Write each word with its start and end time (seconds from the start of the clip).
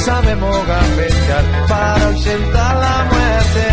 Sabemos 0.00 0.66
gambetear 0.66 1.44
para 1.68 2.06
ausentar 2.06 2.76
la 2.76 3.04
muerte. 3.12 3.68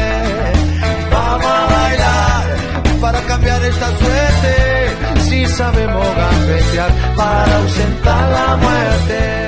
Vamos 1.10 1.46
a 1.46 1.66
bailar 1.66 2.58
para 3.02 3.22
cambiar 3.22 3.64
esta 3.64 3.98
suerte. 3.98 5.22
Si 5.22 5.46
sabemos 5.46 6.06
gambetear 6.16 6.92
para 7.16 7.58
ausentar 7.58 8.32
la 8.32 8.58
muerte. 8.58 9.48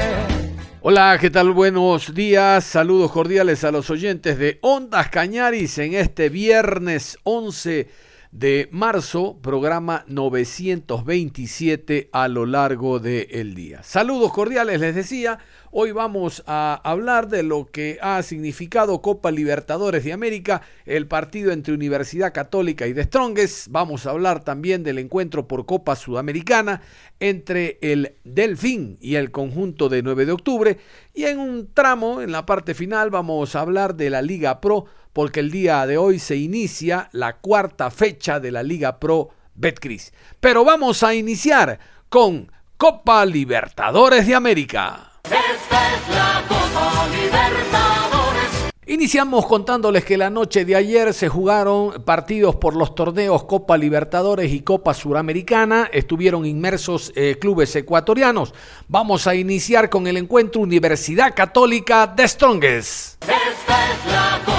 Hola, 0.81 1.17
¿qué 1.19 1.29
tal? 1.29 1.51
Buenos 1.51 2.13
días, 2.13 2.63
saludos 2.63 3.11
cordiales 3.11 3.65
a 3.65 3.71
los 3.71 3.89
oyentes 3.89 4.37
de 4.37 4.59
Ondas 4.61 5.09
Cañaris 5.09 5.77
en 5.79 5.93
este 5.93 6.29
viernes 6.29 7.17
11 7.23 7.89
de 8.31 8.69
marzo, 8.71 9.39
programa 9.41 10.05
927 10.07 12.09
a 12.13 12.27
lo 12.27 12.45
largo 12.45 12.99
del 12.99 13.55
día. 13.55 13.81
Saludos 13.83 14.31
cordiales, 14.31 14.79
les 14.79 14.95
decía, 14.95 15.39
Hoy 15.71 15.91
vamos 15.91 16.41
a 16.47 16.81
hablar 16.83 17.27
de 17.27 17.43
lo 17.43 17.67
que 17.67 17.99
ha 18.01 18.23
significado 18.23 19.03
Copa 19.03 19.29
Libertadores 19.29 20.03
de 20.03 20.13
América, 20.13 20.63
el 20.87 21.05
partido 21.05 21.51
entre 21.51 21.75
Universidad 21.75 22.33
Católica 22.33 22.87
y 22.87 22.95
The 22.95 23.03
Strongest. 23.03 23.67
Vamos 23.69 24.07
a 24.07 24.09
hablar 24.09 24.43
también 24.43 24.81
del 24.83 24.97
encuentro 24.97 25.47
por 25.47 25.67
Copa 25.67 25.95
Sudamericana 25.95 26.81
entre 27.19 27.77
el 27.81 28.15
Delfín 28.23 28.97
y 28.99 29.13
el 29.13 29.29
conjunto 29.29 29.89
de 29.89 30.01
9 30.01 30.25
de 30.25 30.31
octubre. 30.31 30.79
Y 31.13 31.25
en 31.25 31.37
un 31.37 31.69
tramo, 31.71 32.21
en 32.21 32.31
la 32.31 32.47
parte 32.47 32.73
final, 32.73 33.11
vamos 33.11 33.55
a 33.55 33.61
hablar 33.61 33.93
de 33.93 34.09
la 34.09 34.23
Liga 34.23 34.61
Pro, 34.61 34.85
porque 35.13 35.39
el 35.39 35.51
día 35.51 35.85
de 35.85 35.99
hoy 35.99 36.17
se 36.17 36.35
inicia 36.35 37.09
la 37.11 37.37
cuarta 37.37 37.91
fecha 37.91 38.39
de 38.39 38.51
la 38.51 38.63
Liga 38.63 38.99
Pro 38.99 39.29
Betcris. 39.53 40.13
Pero 40.39 40.65
vamos 40.65 41.03
a 41.03 41.13
iniciar 41.13 41.77
con 42.09 42.51
Copa 42.75 43.23
Libertadores 43.23 44.25
de 44.25 44.33
América. 44.33 45.08
Esta 45.23 45.95
es 45.95 46.09
la 46.09 46.43
Copa 46.47 47.07
Libertadores. 47.07 48.69
Iniciamos 48.87 49.45
contándoles 49.45 50.03
que 50.03 50.17
la 50.17 50.29
noche 50.29 50.65
de 50.65 50.75
ayer 50.75 51.13
se 51.13 51.29
jugaron 51.29 52.03
partidos 52.03 52.55
por 52.55 52.75
los 52.75 52.95
torneos 52.95 53.43
Copa 53.43 53.77
Libertadores 53.77 54.51
y 54.51 54.61
Copa 54.61 54.93
Suramericana. 54.93 55.89
Estuvieron 55.91 56.45
inmersos 56.45 57.11
eh, 57.15 57.37
clubes 57.39 57.75
ecuatorianos. 57.75 58.53
Vamos 58.87 59.27
a 59.27 59.35
iniciar 59.35 59.89
con 59.89 60.07
el 60.07 60.17
encuentro 60.17 60.61
Universidad 60.61 61.35
Católica 61.35 62.07
de 62.07 62.27
Strongest. 62.27 63.23
Esta 63.23 63.91
es 63.91 64.05
la 64.11 64.41
Copa. 64.45 64.58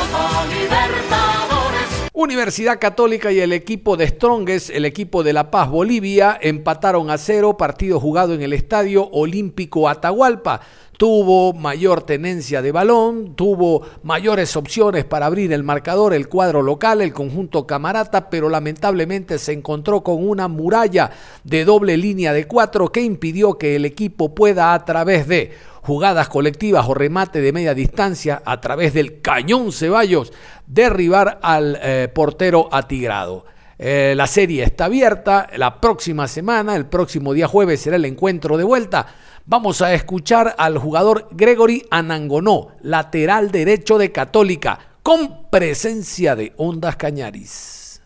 Universidad 2.20 2.78
Católica 2.78 3.32
y 3.32 3.40
el 3.40 3.50
equipo 3.50 3.96
de 3.96 4.06
Strongest, 4.06 4.68
el 4.68 4.84
equipo 4.84 5.22
de 5.22 5.32
La 5.32 5.50
Paz 5.50 5.70
Bolivia, 5.70 6.38
empataron 6.38 7.08
a 7.08 7.16
cero, 7.16 7.56
partido 7.56 7.98
jugado 7.98 8.34
en 8.34 8.42
el 8.42 8.52
Estadio 8.52 9.08
Olímpico 9.10 9.88
Atahualpa 9.88 10.60
tuvo 11.00 11.54
mayor 11.54 12.02
tenencia 12.02 12.60
de 12.60 12.72
balón, 12.72 13.34
tuvo 13.34 13.86
mayores 14.02 14.54
opciones 14.54 15.06
para 15.06 15.24
abrir 15.24 15.50
el 15.50 15.62
marcador, 15.62 16.12
el 16.12 16.28
cuadro 16.28 16.60
local, 16.60 17.00
el 17.00 17.14
conjunto 17.14 17.66
camarata, 17.66 18.28
pero 18.28 18.50
lamentablemente 18.50 19.38
se 19.38 19.54
encontró 19.54 20.02
con 20.02 20.22
una 20.28 20.46
muralla 20.46 21.10
de 21.42 21.64
doble 21.64 21.96
línea 21.96 22.34
de 22.34 22.46
cuatro 22.46 22.92
que 22.92 23.00
impidió 23.00 23.56
que 23.56 23.76
el 23.76 23.86
equipo 23.86 24.34
pueda 24.34 24.74
a 24.74 24.84
través 24.84 25.26
de 25.26 25.52
jugadas 25.80 26.28
colectivas 26.28 26.86
o 26.86 26.92
remate 26.92 27.40
de 27.40 27.54
media 27.54 27.72
distancia 27.72 28.42
a 28.44 28.60
través 28.60 28.92
del 28.92 29.22
cañón 29.22 29.72
Ceballos 29.72 30.34
derribar 30.66 31.38
al 31.40 31.78
eh, 31.80 32.08
portero 32.14 32.68
atigrado. 32.70 33.46
Eh, 33.78 34.12
la 34.14 34.26
serie 34.26 34.64
está 34.64 34.84
abierta, 34.84 35.48
la 35.56 35.80
próxima 35.80 36.28
semana, 36.28 36.76
el 36.76 36.84
próximo 36.84 37.32
día 37.32 37.48
jueves 37.48 37.80
será 37.80 37.96
el 37.96 38.04
encuentro 38.04 38.58
de 38.58 38.64
vuelta. 38.64 39.06
Vamos 39.50 39.82
a 39.82 39.92
escuchar 39.94 40.54
al 40.58 40.78
jugador 40.78 41.26
Gregory 41.32 41.84
Anangonó, 41.90 42.68
lateral 42.82 43.50
derecho 43.50 43.98
de 43.98 44.12
Católica, 44.12 44.78
con 45.02 45.50
presencia 45.50 46.36
de 46.36 46.52
Ondas 46.56 46.94
Cañaris. 46.94 48.00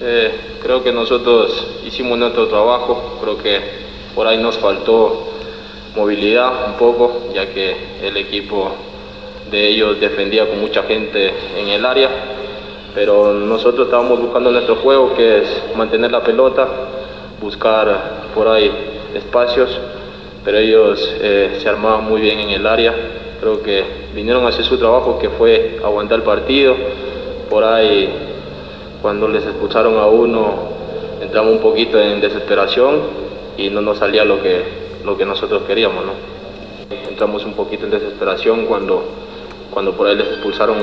Eh, 0.00 0.58
creo 0.60 0.82
que 0.82 0.92
nosotros 0.92 1.80
hicimos 1.86 2.18
nuestro 2.18 2.48
trabajo, 2.48 3.20
creo 3.20 3.38
que 3.38 3.60
por 4.16 4.26
ahí 4.26 4.42
nos 4.42 4.58
faltó 4.58 5.28
movilidad 5.94 6.72
un 6.72 6.76
poco, 6.76 7.32
ya 7.32 7.54
que 7.54 8.00
el 8.02 8.16
equipo 8.16 8.72
de 9.48 9.68
ellos 9.68 10.00
defendía 10.00 10.48
con 10.48 10.60
mucha 10.60 10.82
gente 10.82 11.32
en 11.56 11.68
el 11.68 11.86
área, 11.86 12.10
pero 12.96 13.32
nosotros 13.32 13.86
estábamos 13.86 14.20
buscando 14.20 14.50
nuestro 14.50 14.74
juego, 14.74 15.14
que 15.14 15.38
es 15.38 15.76
mantener 15.76 16.10
la 16.10 16.24
pelota, 16.24 16.87
buscar 17.40 18.28
por 18.34 18.48
ahí 18.48 18.70
espacios, 19.14 19.70
pero 20.44 20.58
ellos 20.58 21.16
eh, 21.20 21.58
se 21.60 21.68
armaban 21.68 22.04
muy 22.04 22.20
bien 22.20 22.40
en 22.40 22.50
el 22.50 22.66
área. 22.66 22.94
Creo 23.40 23.62
que 23.62 23.84
vinieron 24.14 24.44
a 24.44 24.48
hacer 24.48 24.64
su 24.64 24.78
trabajo, 24.78 25.18
que 25.18 25.30
fue 25.30 25.78
aguantar 25.84 26.18
el 26.18 26.24
partido. 26.24 26.74
Por 27.48 27.64
ahí, 27.64 28.08
cuando 29.00 29.28
les 29.28 29.44
expulsaron 29.44 29.96
a 29.98 30.06
uno, 30.06 30.54
entramos 31.22 31.52
un 31.52 31.60
poquito 31.60 32.00
en 32.00 32.20
desesperación 32.20 33.00
y 33.56 33.70
no 33.70 33.80
nos 33.80 33.98
salía 33.98 34.24
lo 34.24 34.42
que, 34.42 34.62
lo 35.04 35.16
que 35.16 35.24
nosotros 35.24 35.62
queríamos. 35.66 36.04
¿no? 36.04 36.12
Entramos 37.08 37.44
un 37.44 37.54
poquito 37.54 37.84
en 37.84 37.90
desesperación 37.90 38.66
cuando, 38.66 39.04
cuando 39.70 39.92
por 39.92 40.08
ahí 40.08 40.16
les 40.16 40.28
expulsaron, 40.28 40.78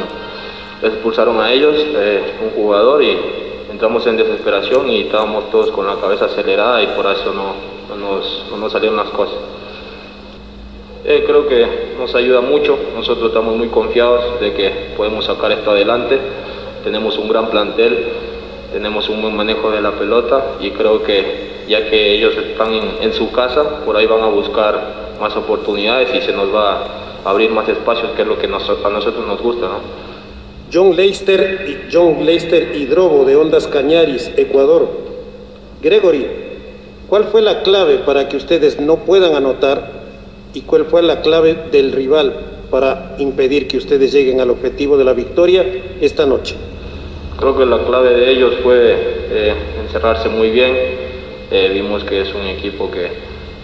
les 0.81 0.93
expulsaron 0.93 1.39
a 1.41 1.51
ellos, 1.51 1.75
eh, 1.77 2.33
un 2.43 2.61
jugador, 2.61 3.03
y 3.03 3.44
entramos 3.75 4.07
en 4.07 4.15
desesperación 4.15 4.89
y 4.89 5.01
estábamos 5.01 5.51
todos 5.51 5.69
con 5.71 5.85
la 5.85 5.95
cabeza 5.95 6.25
acelerada 6.25 6.81
y 6.81 6.87
por 6.95 7.05
eso 7.07 7.33
no, 7.33 7.55
no, 7.97 8.57
nos, 8.57 8.71
salieron 8.71 8.95
las 8.95 9.09
cosas. 9.09 9.35
Eh, 11.03 11.25
creo 11.27 11.45
que 11.45 11.95
nos 11.99 12.15
ayuda 12.15 12.39
mucho, 12.39 12.79
nosotros 12.95 13.27
estamos 13.27 13.57
muy 13.57 13.67
confiados 13.67 14.39
de 14.39 14.53
que 14.53 14.93
podemos 14.95 15.25
sacar 15.25 15.51
esto 15.51 15.71
adelante, 15.71 16.17
tenemos 16.85 17.17
un 17.17 17.27
gran 17.27 17.47
plantel, 17.47 18.13
tenemos 18.71 19.09
un 19.09 19.21
buen 19.21 19.35
manejo 19.35 19.69
de 19.69 19.81
la 19.81 19.91
pelota 19.91 20.55
y 20.61 20.71
creo 20.71 21.03
que 21.03 21.65
ya 21.67 21.89
que 21.89 22.13
ellos 22.13 22.33
están 22.37 22.71
en, 23.01 23.11
su 23.11 23.29
casa, 23.33 23.83
por 23.83 23.97
ahí 23.97 24.05
van 24.05 24.21
a 24.21 24.27
buscar 24.27 25.15
más 25.19 25.35
oportunidades 25.35 26.15
y 26.15 26.21
se 26.21 26.31
nos 26.31 26.55
va 26.55 26.81
a 27.25 27.29
abrir 27.29 27.51
más 27.51 27.67
espacios, 27.67 28.11
que 28.11 28.21
es 28.21 28.27
lo 28.27 28.37
que 28.37 28.45
a 28.45 28.49
nosotros 28.49 29.27
nos 29.27 29.41
gusta. 29.41 29.65
¿no? 29.65 30.14
John 30.73 30.95
Leister 30.95 31.65
y 31.67 31.93
John 31.93 32.25
Leister 32.25 32.75
Hidrobo 32.75 33.23
de 33.25 33.35
Ondas 33.35 33.67
Cañaris, 33.67 34.31
Ecuador. 34.35 34.89
Gregory, 35.81 36.25
¿cuál 37.07 37.25
fue 37.25 37.41
la 37.41 37.61
clave 37.61 37.99
para 37.99 38.27
que 38.27 38.37
ustedes 38.37 38.79
no 38.79 38.97
puedan 39.05 39.35
anotar 39.35 39.91
y 40.53 40.61
cuál 40.61 40.85
fue 40.85 41.03
la 41.03 41.21
clave 41.21 41.55
del 41.71 41.91
rival 41.91 42.33
para 42.71 43.15
impedir 43.19 43.67
que 43.67 43.77
ustedes 43.77 44.11
lleguen 44.11 44.41
al 44.41 44.49
objetivo 44.49 44.97
de 44.97 45.05
la 45.05 45.13
victoria 45.13 45.65
esta 46.01 46.25
noche? 46.25 46.55
Creo 47.37 47.57
que 47.57 47.65
la 47.65 47.79
clave 47.85 48.15
de 48.15 48.31
ellos 48.31 48.55
fue 48.63 48.95
eh, 49.29 49.53
encerrarse 49.83 50.29
muy 50.29 50.49
bien. 50.49 50.73
Eh, 51.51 51.69
vimos 51.73 52.03
que 52.03 52.21
es 52.21 52.33
un 52.33 52.47
equipo 52.47 52.89
que, 52.89 53.09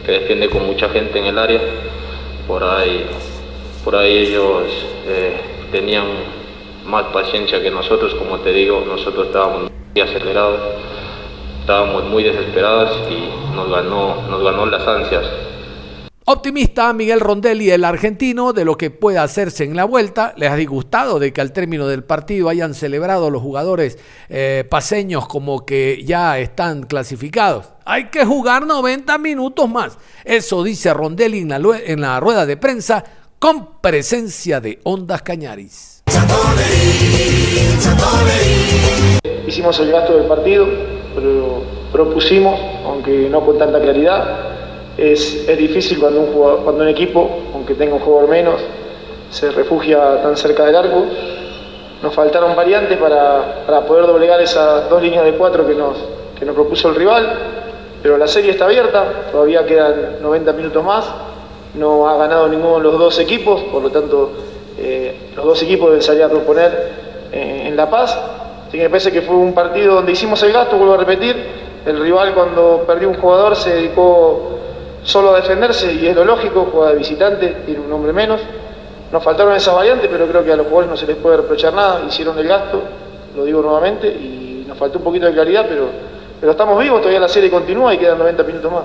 que, 0.05 0.11
defiende 0.11 0.49
con 0.49 0.65
mucha 0.65 0.89
gente 0.89 1.17
en 1.17 1.25
el 1.25 1.37
área. 1.39 1.61
Por 2.47 2.63
ahí, 2.63 3.05
por 3.83 3.95
ahí 3.95 4.17
ellos 4.17 4.63
eh, 5.07 5.33
tenían 5.71 6.05
más 6.85 7.05
paciencia 7.13 7.61
que 7.61 7.71
nosotros, 7.71 8.15
como 8.15 8.39
te 8.39 8.51
digo, 8.51 8.83
nosotros 8.85 9.27
estábamos 9.27 9.71
muy 9.93 10.01
acelerados, 10.01 10.59
estábamos 11.61 12.05
muy 12.05 12.23
desesperados 12.23 12.97
y 13.09 13.55
nos 13.55 13.69
ganó, 13.69 14.21
nos 14.29 14.43
ganó 14.43 14.65
las 14.65 14.87
ansias. 14.87 15.25
Optimista 16.23 16.93
Miguel 16.93 17.19
Rondelli, 17.19 17.71
el 17.71 17.83
argentino, 17.83 18.53
de 18.53 18.63
lo 18.63 18.77
que 18.77 18.91
pueda 18.91 19.23
hacerse 19.23 19.63
en 19.63 19.75
la 19.75 19.85
vuelta. 19.85 20.33
Les 20.37 20.51
ha 20.51 20.55
disgustado 20.55 21.17
de 21.17 21.33
que 21.33 21.41
al 21.41 21.51
término 21.51 21.87
del 21.87 22.03
partido 22.03 22.47
hayan 22.47 22.75
celebrado 22.75 23.31
los 23.31 23.41
jugadores 23.41 23.97
eh, 24.29 24.63
paseños 24.69 25.27
como 25.27 25.65
que 25.65 26.03
ya 26.05 26.37
están 26.37 26.83
clasificados. 26.83 27.69
Hay 27.85 28.05
que 28.05 28.23
jugar 28.23 28.67
90 28.67 29.17
minutos 29.17 29.67
más. 29.67 29.97
Eso 30.23 30.63
dice 30.63 30.93
Rondelli 30.93 31.39
en 31.39 31.49
la, 31.49 31.59
en 31.83 32.01
la 32.01 32.19
rueda 32.19 32.45
de 32.45 32.55
prensa 32.55 33.03
con 33.39 33.81
presencia 33.81 34.61
de 34.61 34.79
Ondas 34.83 35.23
Cañaris. 35.23 36.00
Hicimos 39.47 39.79
el 39.79 39.91
gasto 39.91 40.15
del 40.15 40.25
partido, 40.27 40.65
pero 41.13 41.63
propusimos, 41.91 42.59
aunque 42.85 43.27
no 43.29 43.45
con 43.45 43.57
tanta 43.57 43.79
claridad. 43.79 44.37
Es, 44.97 45.47
es 45.47 45.57
difícil 45.57 45.99
cuando 45.99 46.21
un, 46.21 46.63
cuando 46.63 46.83
un 46.83 46.87
equipo, 46.89 47.29
aunque 47.53 47.73
tenga 47.75 47.95
un 47.95 47.99
jugador 48.01 48.29
menos, 48.29 48.61
se 49.29 49.51
refugia 49.51 50.21
tan 50.21 50.37
cerca 50.37 50.65
del 50.65 50.75
arco. 50.75 51.05
Nos 52.01 52.13
faltaron 52.13 52.55
variantes 52.55 52.97
para, 52.97 53.63
para 53.65 53.81
poder 53.81 54.07
doblegar 54.07 54.41
esas 54.41 54.89
dos 54.89 55.01
líneas 55.01 55.23
de 55.25 55.33
cuatro 55.33 55.67
que 55.67 55.75
nos, 55.75 55.97
que 56.37 56.45
nos 56.45 56.55
propuso 56.55 56.89
el 56.89 56.95
rival, 56.95 57.37
pero 58.01 58.17
la 58.17 58.27
serie 58.27 58.51
está 58.51 58.65
abierta, 58.65 59.27
todavía 59.31 59.65
quedan 59.65 60.21
90 60.21 60.53
minutos 60.53 60.83
más, 60.83 61.05
no 61.75 62.07
ha 62.09 62.17
ganado 62.17 62.47
ninguno 62.47 62.77
de 62.77 62.83
los 62.83 62.97
dos 62.97 63.19
equipos, 63.19 63.61
por 63.63 63.83
lo 63.83 63.89
tanto 63.89 64.31
eh, 64.81 65.15
los 65.35 65.45
dos 65.45 65.63
equipos 65.63 65.89
deben 65.89 66.01
salir 66.01 66.23
a 66.23 66.29
proponer 66.29 66.89
eh, 67.31 67.63
en 67.67 67.75
La 67.75 67.89
Paz, 67.89 68.17
así 68.67 68.77
que 68.77 68.83
me 68.83 68.89
parece 68.89 69.11
que 69.11 69.21
fue 69.21 69.35
un 69.35 69.53
partido 69.53 69.95
donde 69.95 70.11
hicimos 70.11 70.41
el 70.43 70.51
gasto, 70.51 70.77
vuelvo 70.77 70.95
a 70.95 70.97
repetir, 70.97 71.35
el 71.85 71.99
rival 71.99 72.33
cuando 72.33 72.83
perdió 72.85 73.09
un 73.09 73.15
jugador 73.15 73.55
se 73.55 73.73
dedicó 73.73 74.59
solo 75.03 75.31
a 75.31 75.37
defenderse 75.37 75.93
y 75.93 76.07
es 76.07 76.15
lo 76.15 76.25
lógico, 76.25 76.67
juega 76.71 76.91
de 76.91 76.97
visitante, 76.97 77.47
tiene 77.65 77.79
un 77.79 77.91
hombre 77.91 78.13
menos, 78.13 78.39
nos 79.11 79.23
faltaron 79.23 79.53
esas 79.55 79.75
variantes, 79.75 80.09
pero 80.11 80.25
creo 80.27 80.43
que 80.43 80.53
a 80.53 80.55
los 80.55 80.67
jugadores 80.67 80.89
no 80.89 80.97
se 80.97 81.07
les 81.07 81.17
puede 81.17 81.37
reprochar 81.37 81.73
nada, 81.73 82.01
hicieron 82.07 82.37
el 82.37 82.47
gasto, 82.47 82.81
lo 83.35 83.45
digo 83.45 83.61
nuevamente, 83.61 84.07
y 84.07 84.65
nos 84.67 84.77
faltó 84.77 84.99
un 84.99 85.03
poquito 85.03 85.25
de 85.25 85.33
claridad, 85.33 85.65
pero, 85.67 85.87
pero 86.39 86.51
estamos 86.51 86.79
vivos, 86.79 86.99
todavía 86.99 87.19
la 87.19 87.27
serie 87.27 87.49
continúa 87.49 87.93
y 87.93 87.97
quedan 87.97 88.17
90 88.17 88.43
minutos 88.43 88.71
más. 88.71 88.83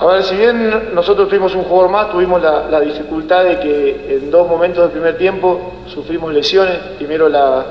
A 0.00 0.06
ver, 0.06 0.22
si 0.22 0.34
bien 0.34 0.94
nosotros 0.94 1.28
tuvimos 1.28 1.54
un 1.54 1.64
jugador 1.64 1.90
más, 1.90 2.10
tuvimos 2.10 2.40
la, 2.40 2.80
dificultad 2.80 3.44
de 3.44 3.60
que 3.60 4.16
en 4.16 4.30
dos 4.30 4.48
momentos 4.48 4.84
del 4.84 4.92
primer 4.92 5.18
tiempo 5.18 5.74
sufrimos 5.88 6.32
lesiones, 6.32 6.78
primero 6.96 7.28
la, 7.28 7.66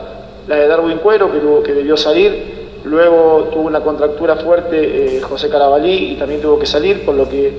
de 0.47 0.67
Darwin 0.67 0.99
Cuero, 0.99 1.31
que, 1.31 1.39
tuvo, 1.39 1.63
que 1.63 1.73
debió 1.73 1.97
salir, 1.97 2.81
luego 2.83 3.49
tuvo 3.51 3.63
una 3.63 3.79
contractura 3.79 4.35
fuerte 4.35 5.17
eh, 5.17 5.21
José 5.21 5.49
Carabalí 5.49 6.11
y 6.11 6.15
también 6.17 6.39
tuvo 6.39 6.59
que 6.59 6.67
salir, 6.67 7.03
por 7.03 7.15
lo 7.15 7.27
que 7.27 7.51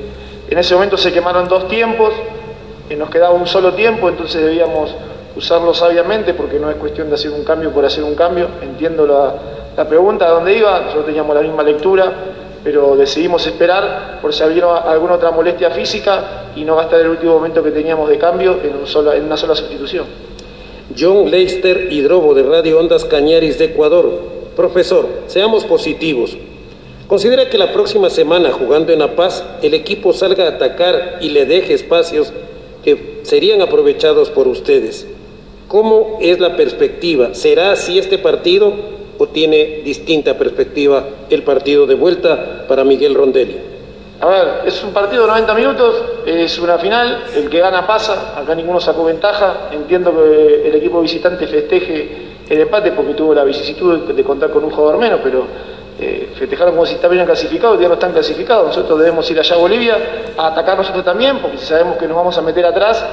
en 0.49 0.57
ese 0.57 0.75
momento 0.75 0.97
se 0.97 1.13
quemaron 1.13 1.49
dos 1.49 1.67
tiempos, 1.67 2.13
nos 2.97 3.11
quedaba 3.11 3.35
un 3.35 3.49
solo 3.49 3.75
tiempo, 3.75 4.09
entonces 4.09 4.41
debíamos 4.41 4.95
usarlo 5.35 5.75
sabiamente 5.75 6.33
porque 6.33 6.61
no 6.61 6.71
es 6.71 6.77
cuestión 6.77 7.09
de 7.09 7.17
hacer 7.17 7.33
un 7.33 7.43
cambio 7.43 7.73
por 7.73 7.85
hacer 7.85 8.05
un 8.05 8.15
cambio. 8.15 8.47
Entiendo 8.63 9.05
la, 9.05 9.35
la 9.77 9.89
pregunta 9.89 10.27
de 10.27 10.31
dónde 10.31 10.57
iba, 10.57 10.79
nosotros 10.79 11.07
teníamos 11.07 11.35
la 11.35 11.43
misma 11.43 11.65
lectura, 11.65 12.13
pero 12.63 12.97
decidimos 12.97 13.47
esperar 13.47 14.19
por 14.21 14.35
si 14.35 14.43
había 14.43 14.77
alguna 14.77 15.15
otra 15.15 15.31
molestia 15.31 15.71
física 15.71 16.51
y 16.55 16.65
no 16.65 16.77
gastar 16.77 17.01
el 17.01 17.09
último 17.09 17.35
momento 17.35 17.63
que 17.63 17.71
teníamos 17.71 18.09
de 18.09 18.19
cambio 18.19 18.59
en, 18.63 18.77
una 19.25 19.37
sola 19.37 19.55
sustitución. 19.55 20.07
John 20.99 21.31
Leister 21.31 21.93
Hidrobo 21.93 22.35
de 22.35 22.43
Radio 22.43 22.79
Ondas 22.79 23.05
Cañaris 23.05 23.59
de 23.59 23.67
Ecuador. 23.67 24.11
Profesor, 24.57 25.07
seamos 25.27 25.65
positivos. 25.65 26.37
¿Considera 27.07 27.49
que 27.49 27.59
la 27.59 27.73
próxima 27.73 28.11
semana, 28.11 28.53
jugando 28.53 28.93
en 28.93 28.99
La 28.99 29.17
Paz, 29.17 29.45
el 29.63 29.75
equipo 29.75 30.13
salga 30.13 30.45
a 30.45 30.49
atacar 30.51 31.19
y 31.21 31.31
le 31.31 31.47
deje 31.47 31.75
espacios 31.75 32.33
que 32.85 33.21
serían 33.23 33.63
aprovechados 33.63 34.31
por 34.31 34.49
ustedes. 34.49 35.07
¿Cómo 35.69 36.19
es 36.21 36.41
la 36.41 36.57
perspectiva? 36.57 37.35
¿Será 37.35 37.73
así 37.73 37.99
este 37.99 38.19
partido 38.19 38.73
o 39.21 39.29
tiene 39.29 39.83
distinta 39.85 40.33
perspectiva 40.33 41.05
el 41.29 41.43
partido 41.43 41.87
de 41.87 41.95
vuelta 41.95 42.65
para 42.67 42.85
Miguel 42.85 43.15
Rondelli? 43.15 43.55
A 44.19 44.27
ver, 44.27 44.49
es 44.65 44.83
un 44.83 44.95
partido 44.95 45.23
de 45.23 45.29
90 45.29 45.55
minutos, 45.55 45.95
es 46.25 46.59
una 46.59 46.79
final, 46.79 47.25
el 47.37 47.51
que 47.51 47.59
gana 47.61 47.87
pasa, 47.87 48.35
acá 48.35 48.55
ninguno 48.55 48.81
sacó 48.81 49.05
ventaja, 49.05 49.69
entiendo 49.73 50.15
que 50.17 50.69
el 50.69 50.75
equipo 50.75 51.03
visitante 51.03 51.47
festeje 51.47 52.31
el 52.49 52.61
empate 52.61 52.93
porque 52.93 53.13
tuvo 53.13 53.35
la 53.35 53.45
vicisitud 53.45 53.99
de 54.11 54.25
contar 54.25 54.51
con 54.51 54.65
un 54.65 54.71
jugador 54.71 54.99
menos, 54.99 55.21
pero 55.23 55.45
eh, 56.01 56.31
festejaron 56.35 56.73
como 56.73 56.87
si 56.87 56.95
estuvieran 56.95 57.27
clasificados, 57.27 57.79
ya 57.79 57.89
no 57.89 57.95
están 57.95 58.13
clasificados. 58.13 58.69
Nosotros 58.69 58.99
debemos 59.01 59.31
ir 59.31 59.39
allá 59.39 59.55
a 59.55 59.59
Bolivia 59.59 59.99
a 60.39 60.47
atacar 60.47 60.79
nosotros 60.79 61.05
también, 61.05 61.41
porque 61.41 61.59
si 61.59 61.67
sabemos 61.67 61.99
que 61.99 62.09
nos 62.09 62.17
vamos 62.17 62.39
a 62.39 62.41
meter 62.41 62.65
atrás, 62.65 63.05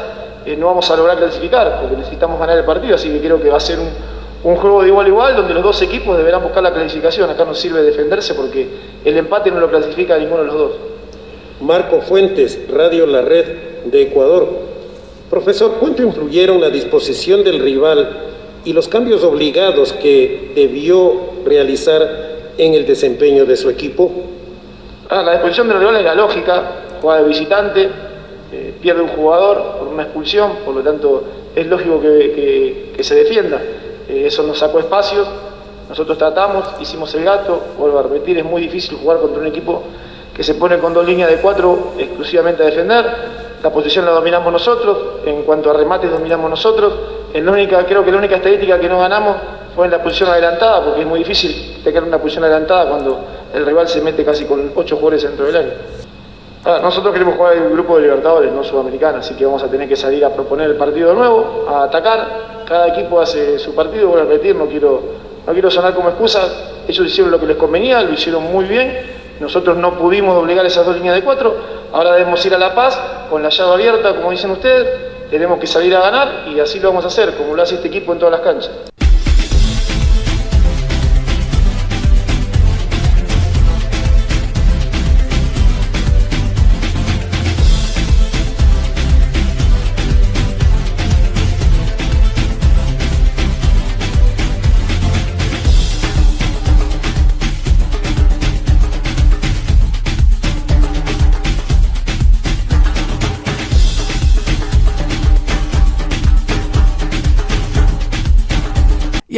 eh, 0.45 0.55
no 0.55 0.67
vamos 0.67 0.89
a 0.89 0.95
lograr 0.95 1.17
clasificar, 1.17 1.81
porque 1.81 1.97
necesitamos 1.97 2.39
ganar 2.39 2.57
el 2.57 2.63
partido, 2.63 2.95
así 2.95 3.09
que 3.09 3.19
creo 3.19 3.41
que 3.41 3.49
va 3.49 3.57
a 3.57 3.61
ser 3.61 3.79
un, 3.79 4.16
un 4.43 4.55
juego 4.55 4.81
de 4.81 4.89
igual 4.89 5.05
a 5.05 5.09
igual, 5.09 5.35
donde 5.35 5.53
los 5.53 5.63
dos 5.63 5.81
equipos 5.81 6.17
deberán 6.17 6.43
buscar 6.43 6.63
la 6.63 6.73
clasificación. 6.73 7.29
Acá 7.29 7.45
nos 7.45 7.59
sirve 7.59 7.81
defenderse 7.81 8.33
porque 8.33 8.67
el 9.03 9.17
empate 9.17 9.51
no 9.51 9.59
lo 9.59 9.69
clasifica 9.69 10.15
a 10.15 10.17
ninguno 10.17 10.41
de 10.41 10.47
los 10.47 10.55
dos. 10.55 10.71
Marco 11.61 12.01
Fuentes, 12.01 12.59
Radio 12.69 13.07
La 13.07 13.21
Red 13.21 13.45
de 13.85 14.03
Ecuador. 14.03 14.47
Profesor, 15.29 15.73
¿cuánto 15.79 16.03
influyeron 16.03 16.61
la 16.61 16.69
disposición 16.69 17.43
del 17.43 17.59
rival 17.59 18.09
y 18.63 18.73
los 18.73 18.87
cambios 18.87 19.23
obligados 19.23 19.91
que 19.93 20.51
debió 20.55 21.13
realizar 21.43 22.53
en 22.57 22.73
el 22.75 22.85
desempeño 22.85 23.45
de 23.45 23.57
su 23.57 23.69
equipo? 23.69 24.11
Ah, 25.09 25.23
la 25.23 25.33
disposición 25.33 25.67
del 25.67 25.79
rival 25.79 25.97
es 25.97 26.03
la 26.03 26.15
lógica, 26.15 26.71
juega 27.01 27.21
de 27.21 27.27
visitante, 27.27 27.89
eh, 28.51 28.73
pierde 28.81 29.01
un 29.01 29.09
jugador 29.09 29.79
por 29.79 29.87
una 29.87 30.03
expulsión, 30.03 30.51
por 30.63 30.75
lo 30.75 30.81
tanto 30.81 31.23
es 31.55 31.65
lógico 31.67 31.99
que, 31.99 32.07
que, 32.07 32.93
que 32.95 33.03
se 33.03 33.15
defienda. 33.15 33.59
Eh, 34.07 34.27
eso 34.27 34.43
nos 34.43 34.59
sacó 34.59 34.79
espacios, 34.79 35.27
nosotros 35.89 36.17
tratamos, 36.17 36.65
hicimos 36.79 37.13
el 37.15 37.23
gato, 37.23 37.61
vuelvo 37.77 37.99
a 37.99 38.03
repetir, 38.03 38.37
es 38.37 38.45
muy 38.45 38.61
difícil 38.61 38.97
jugar 38.97 39.19
contra 39.19 39.41
un 39.41 39.47
equipo 39.47 39.83
que 40.33 40.43
se 40.43 40.55
pone 40.55 40.77
con 40.77 40.93
dos 40.93 41.05
líneas 41.05 41.29
de 41.29 41.37
cuatro 41.37 41.93
exclusivamente 41.97 42.61
a 42.63 42.65
defender, 42.67 43.05
la 43.63 43.69
posición 43.71 44.05
la 44.05 44.11
dominamos 44.11 44.51
nosotros, 44.51 44.97
en 45.25 45.43
cuanto 45.43 45.71
a 45.71 45.73
remates 45.73 46.11
dominamos 46.11 46.49
nosotros, 46.49 46.93
única, 47.33 47.85
creo 47.85 48.03
que 48.03 48.11
la 48.11 48.17
única 48.17 48.35
estadística 48.35 48.79
que 48.79 48.89
no 48.89 48.99
ganamos 48.99 49.35
fue 49.75 49.85
en 49.85 49.91
la 49.91 50.01
posición 50.01 50.29
adelantada, 50.29 50.83
porque 50.83 51.01
es 51.01 51.07
muy 51.07 51.19
difícil 51.19 51.81
tener 51.83 52.03
una 52.03 52.17
posición 52.17 52.43
adelantada 52.43 52.89
cuando 52.89 53.19
el 53.53 53.65
rival 53.65 53.87
se 53.87 54.01
mete 54.01 54.23
casi 54.23 54.45
con 54.45 54.71
ocho 54.75 54.95
jugadores 54.95 55.23
dentro 55.23 55.45
del 55.45 55.55
área. 55.55 55.73
Ah, 56.69 56.79
nosotros 56.81 57.13
queremos 57.13 57.37
jugar 57.37 57.53
el 57.53 57.69
grupo 57.69 57.95
de 57.95 58.01
Libertadores, 58.01 58.51
no 58.51 58.61
Sudamericana, 58.61 59.19
así 59.19 59.35
que 59.35 59.45
vamos 59.45 59.63
a 59.63 59.69
tener 59.71 59.87
que 59.87 59.95
salir 59.95 60.25
a 60.25 60.31
proponer 60.31 60.69
el 60.69 60.75
partido 60.75 61.11
de 61.11 61.15
nuevo, 61.15 61.65
a 61.69 61.83
atacar. 61.83 62.65
Cada 62.67 62.89
equipo 62.89 63.21
hace 63.21 63.57
su 63.57 63.73
partido, 63.73 64.09
voy 64.09 64.19
a 64.19 64.25
repetir, 64.25 64.53
no 64.53 64.65
quiero, 64.65 65.01
no 65.47 65.53
quiero 65.53 65.71
sonar 65.71 65.95
como 65.95 66.09
excusa. 66.09 66.41
Ellos 66.85 67.07
hicieron 67.07 67.31
lo 67.31 67.39
que 67.39 67.45
les 67.45 67.55
convenía, 67.55 68.01
lo 68.01 68.11
hicieron 68.11 68.51
muy 68.51 68.65
bien. 68.65 68.99
Nosotros 69.39 69.77
no 69.77 69.93
pudimos 69.93 70.35
obligar 70.35 70.65
esas 70.65 70.85
dos 70.85 70.97
líneas 70.97 71.15
de 71.15 71.23
cuatro. 71.23 71.55
Ahora 71.93 72.11
debemos 72.15 72.45
ir 72.45 72.53
a 72.53 72.57
La 72.57 72.75
Paz 72.75 73.01
con 73.29 73.41
la 73.41 73.47
llave 73.47 73.71
abierta, 73.71 74.13
como 74.17 74.31
dicen 74.31 74.51
ustedes. 74.51 74.89
Tenemos 75.31 75.59
que 75.59 75.67
salir 75.67 75.95
a 75.95 76.01
ganar 76.01 76.49
y 76.49 76.59
así 76.59 76.81
lo 76.81 76.89
vamos 76.89 77.05
a 77.05 77.07
hacer, 77.07 77.33
como 77.37 77.55
lo 77.55 77.63
hace 77.63 77.75
este 77.75 77.87
equipo 77.87 78.11
en 78.11 78.19
todas 78.19 78.33
las 78.33 78.41
canchas. 78.41 78.71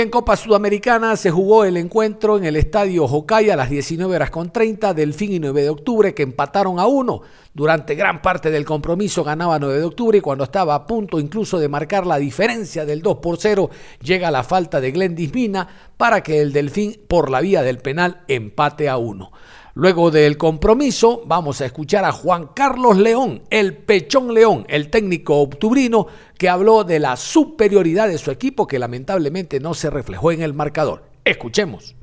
En 0.01 0.09
Copa 0.09 0.37
Sudamericana 0.37 1.17
se 1.17 1.29
jugó 1.29 1.65
el 1.65 1.75
encuentro 1.75 2.37
en 2.37 2.45
el 2.45 2.55
estadio 2.55 3.03
Hokkaido 3.03 3.51
a 3.51 3.57
las 3.57 3.69
19 3.69 4.15
horas 4.15 4.29
con 4.29 4.49
30, 4.49 4.93
Delfín 4.93 5.33
y 5.33 5.39
9 5.39 5.63
de 5.63 5.69
octubre, 5.69 6.13
que 6.13 6.23
empataron 6.23 6.79
a 6.79 6.87
uno. 6.87 7.21
Durante 7.53 7.95
gran 7.95 8.21
parte 8.21 8.49
del 8.49 8.63
compromiso 8.63 9.25
ganaba 9.25 9.59
9 9.59 9.77
de 9.77 9.83
octubre 9.83 10.17
y 10.17 10.21
cuando 10.21 10.45
estaba 10.45 10.73
a 10.73 10.87
punto 10.87 11.19
incluso 11.19 11.59
de 11.59 11.67
marcar 11.67 12.07
la 12.07 12.17
diferencia 12.17 12.85
del 12.85 13.01
2 13.01 13.17
por 13.17 13.39
0, 13.41 13.69
llega 14.01 14.31
la 14.31 14.43
falta 14.43 14.79
de 14.79 14.91
Glendis 14.91 15.33
Mina 15.33 15.67
para 15.97 16.23
que 16.23 16.39
el 16.39 16.53
Delfín, 16.53 17.01
por 17.09 17.29
la 17.29 17.41
vía 17.41 17.61
del 17.61 17.79
penal, 17.79 18.21
empate 18.29 18.87
a 18.87 18.95
uno. 18.95 19.33
Luego 19.75 20.09
del 20.09 20.35
compromiso, 20.35 21.21
vamos 21.27 21.61
a 21.61 21.65
escuchar 21.65 22.03
a 22.03 22.11
Juan 22.11 22.49
Carlos 22.55 22.97
León, 22.97 23.43
el 23.51 23.77
Pechón 23.77 24.33
León, 24.33 24.65
el 24.67 24.89
técnico 24.89 25.37
octubrino, 25.37 26.07
que 26.37 26.49
habló 26.49 26.83
de 26.83 26.99
la 26.99 27.15
superioridad 27.15 28.07
de 28.07 28.17
su 28.17 28.31
equipo 28.31 28.65
que 28.65 28.79
lamentablemente 28.79 29.59
no 29.59 29.75
se 29.75 29.91
reflejó 29.91 30.31
en 30.31 30.41
el 30.41 30.55
marcador. 30.55 31.03
Escuchemos. 31.23 31.95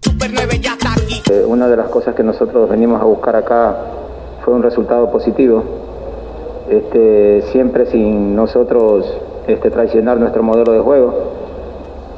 Eh, 1.31 1.45
una 1.45 1.67
de 1.67 1.77
las 1.77 1.89
cosas 1.89 2.15
que 2.15 2.23
nosotros 2.23 2.71
venimos 2.71 3.01
a 3.03 3.05
buscar 3.05 3.35
acá 3.35 3.77
fue 4.45 4.55
un 4.55 4.63
resultado 4.63 5.11
positivo. 5.11 5.65
Este, 6.71 7.43
siempre 7.51 7.87
sin 7.87 8.37
nosotros 8.37 9.07
este, 9.49 9.71
traicionar 9.71 10.19
nuestro 10.19 10.45
modelo 10.45 10.73
de 10.73 10.79
juego. 10.79 11.33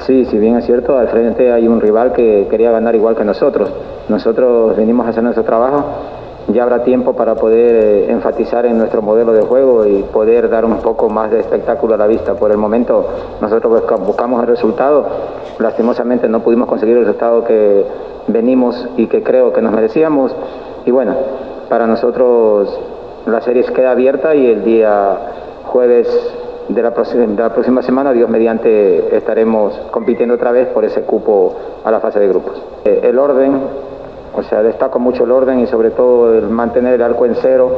Sí, 0.07 0.26
si 0.26 0.38
bien 0.38 0.57
es 0.59 0.67
cierto, 0.67 0.99
al 0.99 1.09
frente 1.09 1.52
hay 1.52 1.67
un 1.67 1.81
rival 1.81 2.12
que 2.12 2.47
quería 2.50 2.71
ganar 2.71 2.95
igual 2.95 3.17
que 3.17 3.25
nosotros. 3.25 3.71
Nosotros 4.08 4.76
venimos 4.76 5.06
a 5.06 5.10
hacer 5.10 5.22
nuestro 5.22 5.44
trabajo 5.44 5.84
ya 6.48 6.62
habrá 6.62 6.82
tiempo 6.82 7.14
para 7.14 7.34
poder 7.34 7.74
eh, 7.74 8.10
enfatizar 8.10 8.64
en 8.64 8.78
nuestro 8.78 9.02
modelo 9.02 9.32
de 9.32 9.42
juego 9.42 9.86
y 9.86 10.02
poder 10.02 10.48
dar 10.48 10.64
un 10.64 10.78
poco 10.78 11.10
más 11.10 11.30
de 11.30 11.40
espectáculo 11.40 11.94
a 11.94 11.98
la 11.98 12.06
vista. 12.06 12.34
Por 12.34 12.50
el 12.50 12.56
momento 12.56 13.06
nosotros 13.40 13.82
buscamos 14.00 14.40
el 14.42 14.48
resultado, 14.48 15.06
lastimosamente 15.58 16.28
no 16.28 16.40
pudimos 16.40 16.68
conseguir 16.68 16.96
el 16.96 17.04
resultado 17.04 17.44
que 17.44 17.84
venimos 18.28 18.88
y 18.96 19.06
que 19.08 19.22
creo 19.22 19.52
que 19.52 19.60
nos 19.60 19.72
merecíamos 19.72 20.34
y 20.86 20.90
bueno, 20.90 21.14
para 21.68 21.86
nosotros 21.86 22.78
la 23.26 23.42
serie 23.42 23.62
queda 23.64 23.90
abierta 23.90 24.34
y 24.34 24.46
el 24.46 24.64
día 24.64 25.18
jueves 25.66 26.08
de 26.68 26.82
la, 26.82 26.92
próxima, 26.92 27.82
semana, 27.82 28.12
Dios 28.12 28.28
mediante, 28.28 29.14
estaremos 29.16 29.74
compitiendo 29.90 30.34
otra 30.34 30.52
vez 30.52 30.68
por 30.68 30.84
ese 30.84 31.02
cupo 31.02 31.56
a 31.82 31.90
la 31.90 32.00
fase 32.00 32.20
de 32.20 32.28
grupos. 32.28 32.62
Eh, 32.84 33.00
el 33.04 33.18
orden, 33.18 33.58
o 34.38 34.42
sea, 34.45 34.62
destaco 34.62 34.99
mucho 34.99 35.25
el 35.25 35.33
orden 35.33 35.61
y 35.61 35.66
sobre 35.66 35.90
todo 35.90 36.33
el 36.35 36.49
mantener 36.49 36.95
el 36.95 37.02
arco 37.02 37.26
en 37.26 37.35
cero. 37.35 37.71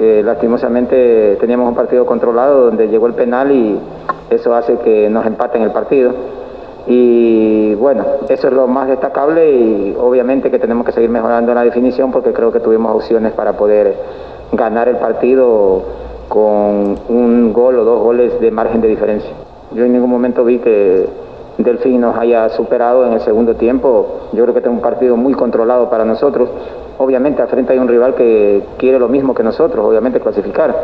Eh, 0.00 0.22
lastimosamente 0.24 1.36
teníamos 1.40 1.68
un 1.68 1.74
partido 1.74 2.06
controlado 2.06 2.66
donde 2.66 2.88
llegó 2.88 3.06
el 3.06 3.14
penal 3.14 3.50
y 3.50 3.78
eso 4.30 4.54
hace 4.54 4.78
que 4.78 5.08
nos 5.10 5.26
empaten 5.26 5.62
el 5.62 5.70
partido. 5.70 6.12
Y 6.86 7.74
bueno, 7.74 8.04
eso 8.28 8.48
es 8.48 8.52
lo 8.54 8.66
más 8.66 8.88
destacable 8.88 9.50
y 9.50 9.96
obviamente 10.00 10.50
que 10.50 10.58
tenemos 10.58 10.86
que 10.86 10.92
seguir 10.92 11.10
mejorando 11.10 11.52
la 11.52 11.62
definición 11.62 12.10
porque 12.10 12.32
creo 12.32 12.50
que 12.50 12.60
tuvimos 12.60 12.94
opciones 12.94 13.32
para 13.32 13.52
poder 13.52 13.94
ganar 14.52 14.88
el 14.88 14.96
partido 14.96 15.82
con 16.28 16.98
un 17.08 17.52
gol 17.52 17.78
o 17.78 17.84
dos 17.84 18.02
goles 18.02 18.40
de 18.40 18.50
margen 18.50 18.80
de 18.80 18.88
diferencia. 18.88 19.32
Yo 19.72 19.84
en 19.84 19.92
ningún 19.92 20.08
momento 20.08 20.44
vi 20.44 20.60
que 20.60 21.27
Delfín 21.58 22.00
nos 22.00 22.16
haya 22.16 22.48
superado 22.50 23.04
en 23.04 23.14
el 23.14 23.20
segundo 23.20 23.56
tiempo. 23.56 24.28
Yo 24.32 24.44
creo 24.44 24.54
que 24.54 24.60
es 24.60 24.66
un 24.66 24.80
partido 24.80 25.16
muy 25.16 25.34
controlado 25.34 25.90
para 25.90 26.04
nosotros. 26.04 26.48
Obviamente 26.98 27.42
al 27.42 27.48
frente 27.48 27.72
hay 27.72 27.80
un 27.80 27.88
rival 27.88 28.14
que 28.14 28.62
quiere 28.76 28.98
lo 28.98 29.08
mismo 29.08 29.34
que 29.34 29.42
nosotros, 29.42 29.84
obviamente 29.84 30.20
clasificar. 30.20 30.74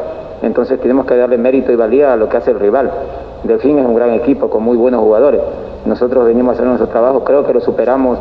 Entonces 0.42 0.80
tenemos 0.80 1.06
que 1.06 1.16
darle 1.16 1.38
mérito 1.38 1.70
y 1.70 1.76
valía 1.76 2.12
a 2.12 2.16
lo 2.16 2.28
que 2.28 2.36
hace 2.36 2.50
el 2.50 2.58
rival. 2.58 2.90
Delfín 3.44 3.78
es 3.78 3.86
un 3.86 3.94
gran 3.94 4.10
equipo 4.10 4.50
con 4.50 4.64
muy 4.64 4.76
buenos 4.76 5.00
jugadores. 5.00 5.40
Nosotros 5.86 6.26
venimos 6.26 6.50
a 6.50 6.54
hacer 6.54 6.66
nuestro 6.66 6.88
trabajo, 6.88 7.22
creo 7.22 7.44
que 7.44 7.52
lo 7.52 7.60
superamos 7.60 8.18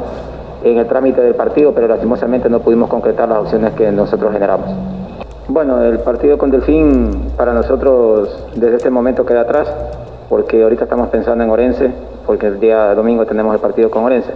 en 0.63 0.77
el 0.77 0.85
trámite 0.85 1.21
del 1.21 1.33
partido, 1.33 1.73
pero 1.73 1.87
lastimosamente 1.87 2.49
no 2.49 2.59
pudimos 2.59 2.89
concretar 2.89 3.29
las 3.29 3.39
opciones 3.39 3.73
que 3.73 3.91
nosotros 3.91 4.31
generamos. 4.31 4.69
Bueno, 5.47 5.81
el 5.81 5.99
partido 5.99 6.37
con 6.37 6.51
Delfín 6.51 7.31
para 7.35 7.53
nosotros 7.53 8.47
desde 8.55 8.77
este 8.77 8.89
momento 8.89 9.25
queda 9.25 9.41
atrás, 9.41 9.73
porque 10.33 10.63
ahorita 10.63 10.85
estamos 10.85 11.09
pensando 11.09 11.43
en 11.43 11.51
Orense, 11.51 11.91
porque 12.25 12.47
el 12.47 12.59
día 12.59 12.95
domingo 12.95 13.23
tenemos 13.23 13.53
el 13.53 13.61
partido 13.61 13.91
con 13.91 14.03
Orense. 14.03 14.33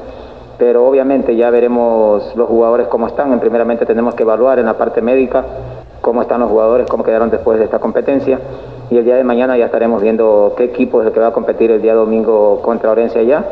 Pero 0.59 0.85
obviamente 0.85 1.35
ya 1.35 1.49
veremos 1.49 2.35
los 2.35 2.47
jugadores 2.47 2.85
cómo 2.85 3.07
están. 3.07 3.33
En 3.33 3.39
primeramente 3.39 3.83
tenemos 3.83 4.13
que 4.13 4.21
evaluar 4.21 4.59
en 4.59 4.67
la 4.67 4.77
parte 4.77 5.01
médica 5.01 5.43
cómo 5.99 6.21
están 6.21 6.41
los 6.41 6.51
jugadores, 6.51 6.85
cómo 6.87 7.03
quedaron 7.03 7.31
después 7.31 7.57
de 7.57 7.65
esta 7.65 7.79
competencia. 7.79 8.39
Y 8.91 8.97
el 8.99 9.05
día 9.05 9.15
de 9.15 9.23
mañana 9.23 9.57
ya 9.57 9.65
estaremos 9.65 9.99
viendo 9.99 10.53
qué 10.55 10.65
equipo 10.65 11.01
es 11.01 11.07
el 11.07 11.13
que 11.13 11.19
va 11.19 11.29
a 11.29 11.33
competir 11.33 11.71
el 11.71 11.81
día 11.81 11.95
domingo 11.95 12.61
contra 12.61 12.91
Orense 12.91 13.17
allá. 13.17 13.43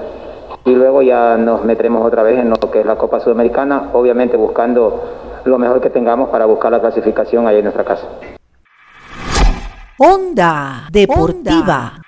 Y 0.66 0.76
luego 0.76 1.02
ya 1.02 1.38
nos 1.38 1.66
meteremos 1.66 2.06
otra 2.06 2.22
vez 2.22 2.38
en 2.38 2.52
lo 2.52 2.58
que 2.58 2.82
es 2.82 2.86
la 2.86 2.96
Copa 2.96 3.22
Sudamericana, 3.22 3.90
obviamente 3.94 4.38
buscando 4.38 5.02
lo 5.46 5.58
mejor 5.58 5.82
que 5.82 5.90
tengamos 5.90 6.30
para 6.30 6.46
buscar 6.46 6.72
la 6.72 6.80
clasificación 6.80 7.48
ahí 7.48 7.58
en 7.58 7.64
nuestra 7.64 7.84
casa. 7.84 8.06
Onda 9.98 10.84
Deportiva. 10.92 12.05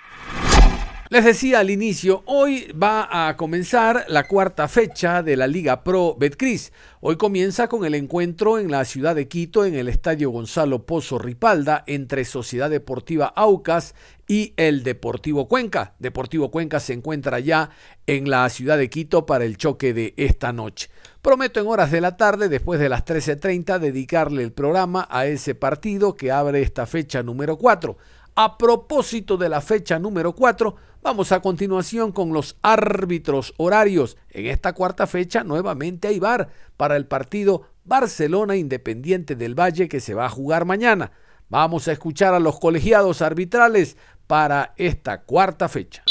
Les 1.09 1.23
decía 1.23 1.59
al 1.59 1.69
inicio, 1.69 2.21
hoy 2.25 2.69
va 2.71 3.29
a 3.29 3.37
comenzar 3.37 4.03
la 4.09 4.27
cuarta 4.27 4.67
fecha 4.67 5.23
de 5.23 5.37
la 5.37 5.47
Liga 5.47 5.81
Pro 5.81 6.17
Betcris. 6.19 6.73
Hoy 6.99 7.15
comienza 7.15 7.69
con 7.69 7.85
el 7.85 7.95
encuentro 7.95 8.59
en 8.59 8.69
la 8.69 8.83
ciudad 8.83 9.15
de 9.15 9.29
Quito, 9.29 9.63
en 9.63 9.75
el 9.75 9.87
Estadio 9.87 10.31
Gonzalo 10.31 10.85
Pozo 10.85 11.17
Ripalda, 11.17 11.85
entre 11.87 12.25
Sociedad 12.25 12.69
Deportiva 12.69 13.27
Aucas 13.27 13.95
y 14.27 14.53
el 14.57 14.83
Deportivo 14.83 15.47
Cuenca. 15.47 15.93
Deportivo 15.97 16.51
Cuenca 16.51 16.81
se 16.81 16.91
encuentra 16.91 17.39
ya 17.39 17.69
en 18.05 18.29
la 18.29 18.49
ciudad 18.49 18.77
de 18.77 18.89
Quito 18.89 19.25
para 19.25 19.45
el 19.45 19.55
choque 19.55 19.93
de 19.93 20.13
esta 20.17 20.51
noche. 20.51 20.89
Prometo 21.21 21.61
en 21.61 21.67
horas 21.67 21.89
de 21.89 22.01
la 22.01 22.17
tarde, 22.17 22.49
después 22.49 22.81
de 22.81 22.89
las 22.89 23.05
13.30, 23.05 23.79
dedicarle 23.79 24.43
el 24.43 24.51
programa 24.51 25.07
a 25.09 25.25
ese 25.25 25.55
partido 25.55 26.15
que 26.15 26.33
abre 26.33 26.61
esta 26.61 26.85
fecha 26.85 27.23
número 27.23 27.57
4. 27.57 27.97
A 28.39 28.57
propósito 28.57 29.35
de 29.35 29.49
la 29.49 29.61
fecha 29.61 29.97
número 29.97 30.33
4, 30.33 30.75
Vamos 31.07 31.31
a 31.31 31.39
continuación 31.39 32.11
con 32.11 32.33
los 32.33 32.57
árbitros 32.61 33.53
horarios. 33.55 34.17
En 34.29 34.47
esta 34.47 34.73
cuarta 34.73 35.07
fecha 35.07 35.45
nuevamente 35.45 36.09
hay 36.09 36.19
VAR 36.19 36.49
para 36.75 36.97
el 36.97 37.05
partido 37.05 37.61
Barcelona 37.85 38.57
Independiente 38.57 39.37
del 39.37 39.57
Valle 39.57 39.87
que 39.87 40.01
se 40.01 40.13
va 40.13 40.25
a 40.25 40.29
jugar 40.29 40.65
mañana. 40.65 41.13
Vamos 41.47 41.87
a 41.87 41.93
escuchar 41.93 42.33
a 42.33 42.41
los 42.41 42.59
colegiados 42.59 43.21
arbitrales 43.21 43.95
para 44.27 44.73
esta 44.75 45.21
cuarta 45.21 45.69
fecha. 45.69 46.03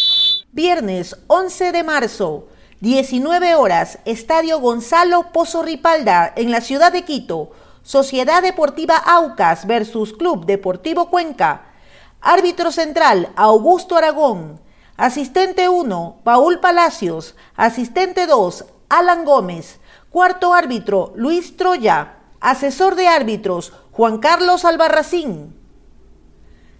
Viernes 0.53 1.15
11 1.27 1.73
de 1.73 1.85
marzo, 1.85 2.49
19 2.81 3.55
horas, 3.55 3.99
Estadio 4.07 4.61
Gonzalo 4.61 5.31
Pozo 5.31 5.63
Ripalda 5.63 6.33
en 6.37 6.51
la 6.51 6.63
ciudad 6.63 6.91
de 6.91 7.05
Quito. 7.05 7.51
Sociedad 7.83 8.43
Deportiva 8.43 8.97
Aucas 8.97 9.67
versus 9.67 10.15
Club 10.15 10.47
Deportivo 10.47 11.11
Cuenca. 11.11 11.67
Árbitro 12.23 12.73
central, 12.73 13.29
Augusto 13.37 13.95
Aragón. 13.99 14.65
Asistente 14.97 15.69
1, 15.69 16.21
Paul 16.25 16.59
Palacios. 16.61 17.35
Asistente 17.55 18.27
2, 18.27 18.65
Alan 18.89 19.27
Gómez. 19.27 19.79
Cuarto 20.09 20.55
árbitro, 20.55 21.13
Luis 21.17 21.59
Troya. 21.59 22.15
Asesor 22.41 22.95
de 22.95 23.07
árbitros, 23.07 23.75
Juan 23.93 24.19
Carlos 24.19 24.65
Albarracín. 24.65 25.55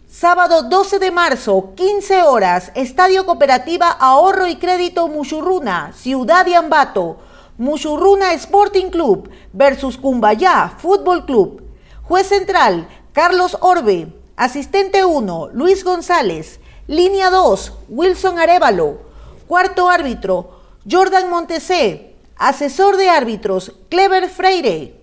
Sábado 0.09 0.63
12 0.63 0.99
de 0.99 1.11
marzo, 1.11 1.75
15 1.75 2.23
horas, 2.23 2.73
Estadio 2.75 3.27
Cooperativa 3.27 3.91
Ahorro 3.91 4.47
y 4.47 4.57
Crédito 4.57 5.09
Muchurruna, 5.09 5.93
Ciudad 5.95 6.47
de 6.47 6.55
Ambato. 6.55 7.19
Muchurruna 7.59 8.33
Sporting 8.33 8.89
Club 8.89 9.29
versus 9.53 9.99
Cumbayá 9.99 10.73
Fútbol 10.79 11.27
Club. 11.27 11.63
Juez 12.03 12.29
central, 12.29 12.89
Carlos 13.13 13.59
Orbe. 13.61 14.09
Asistente 14.37 15.05
1, 15.05 15.51
Luis 15.53 15.85
González. 15.85 16.61
Línea 16.89 17.31
2, 17.31 17.73
Wilson 17.89 18.39
Arevalo. 18.39 19.01
Cuarto 19.49 19.91
árbitro, 19.91 20.61
Jordan 20.89 21.29
Montesé. 21.29 22.15
Asesor 22.37 22.97
de 22.97 23.11
árbitros, 23.11 23.73
Clever 23.89 24.29
Freire. 24.29 25.01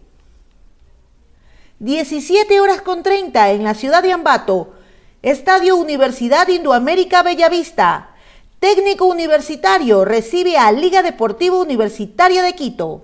17 1.80 2.62
horas 2.62 2.82
con 2.82 3.04
30 3.04 3.52
en 3.52 3.66
la 3.66 3.74
ciudad 3.74 4.02
de 4.02 4.14
Ambato. 4.14 4.76
Estadio 5.24 5.76
Universidad 5.76 6.48
Indoamérica 6.48 7.22
Bellavista. 7.22 8.12
Técnico 8.60 9.04
universitario 9.06 10.06
recibe 10.06 10.58
a 10.58 10.72
Liga 10.72 11.04
Deportiva 11.04 11.58
Universitaria 11.58 12.44
de 12.44 12.54
Quito. 12.54 13.04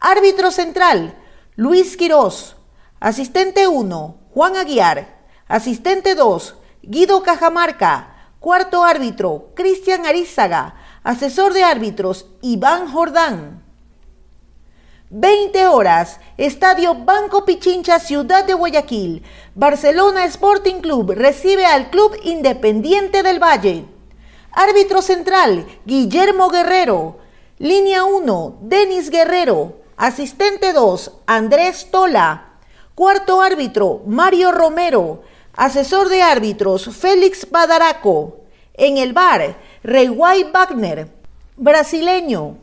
Árbitro 0.00 0.50
central, 0.50 1.14
Luis 1.56 1.98
Quirós. 1.98 2.56
Asistente 3.00 3.68
1, 3.68 4.16
Juan 4.32 4.56
Aguiar. 4.56 5.18
Asistente 5.46 6.14
2, 6.14 6.54
Guido 6.82 7.22
Cajamarca, 7.22 8.30
cuarto 8.40 8.84
árbitro, 8.84 9.50
Cristian 9.54 10.06
Arizaga, 10.06 10.76
asesor 11.02 11.52
de 11.52 11.64
árbitros, 11.64 12.26
Iván 12.40 12.90
Jordán. 12.90 13.62
20 15.10 15.66
horas, 15.66 16.20
Estadio 16.36 16.94
Banco 16.94 17.44
Pichincha, 17.44 17.98
Ciudad 17.98 18.44
de 18.44 18.54
Guayaquil. 18.54 19.22
Barcelona 19.54 20.24
Sporting 20.26 20.80
Club 20.80 21.12
recibe 21.12 21.64
al 21.64 21.90
Club 21.90 22.14
Independiente 22.24 23.22
del 23.22 23.42
Valle. 23.42 23.86
Árbitro 24.52 25.02
central, 25.02 25.66
Guillermo 25.84 26.50
Guerrero. 26.50 27.18
Línea 27.58 28.04
1, 28.04 28.58
Denis 28.62 29.10
Guerrero. 29.10 29.78
Asistente 29.96 30.72
2, 30.72 31.12
Andrés 31.26 31.90
Tola. 31.90 32.58
Cuarto 32.94 33.40
árbitro, 33.40 34.02
Mario 34.06 34.52
Romero. 34.52 35.22
Asesor 35.58 36.08
de 36.08 36.22
árbitros, 36.22 36.88
Félix 36.96 37.50
Badaraco. 37.50 38.42
En 38.74 38.96
el 38.96 39.12
bar, 39.12 39.56
Reyway 39.82 40.44
Wagner. 40.52 41.08
Brasileño. 41.56 42.58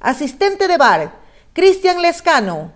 Asistente 0.00 0.66
de 0.66 0.76
bar, 0.76 1.20
Cristian 1.52 2.02
Lescano. 2.02 2.72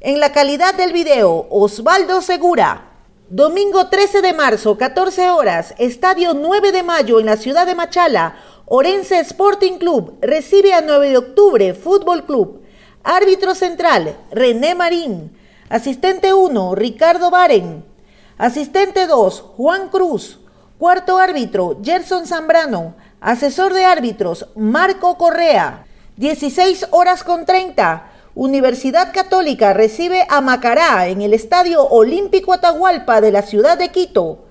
En 0.00 0.18
la 0.18 0.32
calidad 0.32 0.74
del 0.74 0.92
video, 0.92 1.46
Osvaldo 1.48 2.22
Segura. 2.22 2.90
Domingo 3.28 3.86
13 3.86 4.20
de 4.20 4.32
marzo, 4.32 4.76
14 4.76 5.30
horas, 5.30 5.76
Estadio 5.78 6.34
9 6.34 6.72
de 6.72 6.82
mayo 6.82 7.20
en 7.20 7.26
la 7.26 7.36
ciudad 7.36 7.66
de 7.66 7.76
Machala. 7.76 8.34
Orense 8.66 9.20
Sporting 9.20 9.78
Club 9.78 10.18
recibe 10.22 10.74
a 10.74 10.80
9 10.80 11.10
de 11.10 11.18
octubre 11.18 11.74
Fútbol 11.74 12.24
Club. 12.24 12.62
Árbitro 13.04 13.54
central, 13.54 14.16
René 14.32 14.74
Marín. 14.74 15.38
Asistente 15.68 16.34
1, 16.34 16.74
Ricardo 16.74 17.30
Baren. 17.30 17.93
Asistente 18.38 19.06
2, 19.06 19.44
Juan 19.56 19.88
Cruz. 19.90 20.40
Cuarto 20.78 21.18
árbitro, 21.18 21.78
Gerson 21.84 22.26
Zambrano. 22.26 22.94
Asesor 23.20 23.72
de 23.72 23.84
árbitros, 23.84 24.48
Marco 24.56 25.16
Correa. 25.16 25.86
16 26.16 26.88
horas 26.90 27.22
con 27.22 27.46
30. 27.46 28.10
Universidad 28.34 29.12
Católica 29.12 29.72
recibe 29.72 30.26
a 30.28 30.40
Macará 30.40 31.06
en 31.06 31.22
el 31.22 31.32
Estadio 31.32 31.84
Olímpico 31.84 32.52
Atahualpa 32.52 33.20
de 33.20 33.30
la 33.30 33.42
ciudad 33.42 33.78
de 33.78 33.90
Quito. 33.90 34.46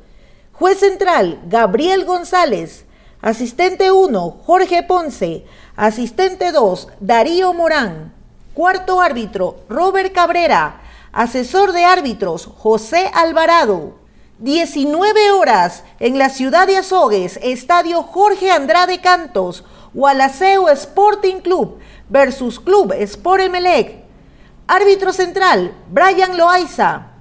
Juez 0.53 0.79
central, 0.79 1.41
Gabriel 1.47 2.05
González. 2.05 2.85
Asistente 3.21 3.91
1, 3.91 4.37
Jorge 4.45 4.83
Ponce. 4.83 5.43
Asistente 5.75 6.53
2, 6.53 6.87
Darío 7.01 7.53
Morán. 7.53 8.13
Cuarto 8.53 9.01
árbitro, 9.01 9.57
Robert 9.67 10.13
Cabrera. 10.13 10.82
Asesor 11.13 11.73
de 11.73 11.85
árbitros, 11.85 12.49
José 12.57 13.11
Alvarado. 13.13 13.93
19 14.39 15.29
horas 15.29 15.83
en 15.99 16.17
la 16.17 16.29
ciudad 16.29 16.65
de 16.65 16.77
Azogues, 16.77 17.39
Estadio 17.43 18.01
Jorge 18.01 18.49
Andrade 18.49 18.99
Cantos, 18.99 19.63
Gualaceo 19.93 20.69
Sporting 20.69 21.35
Club 21.41 21.77
versus 22.09 22.59
Club 22.59 22.93
Sport 22.93 23.43
Emelec. 23.43 24.05
Árbitro 24.65 25.13
central, 25.13 25.75
Brian 25.91 26.35
Loaiza. 26.35 27.11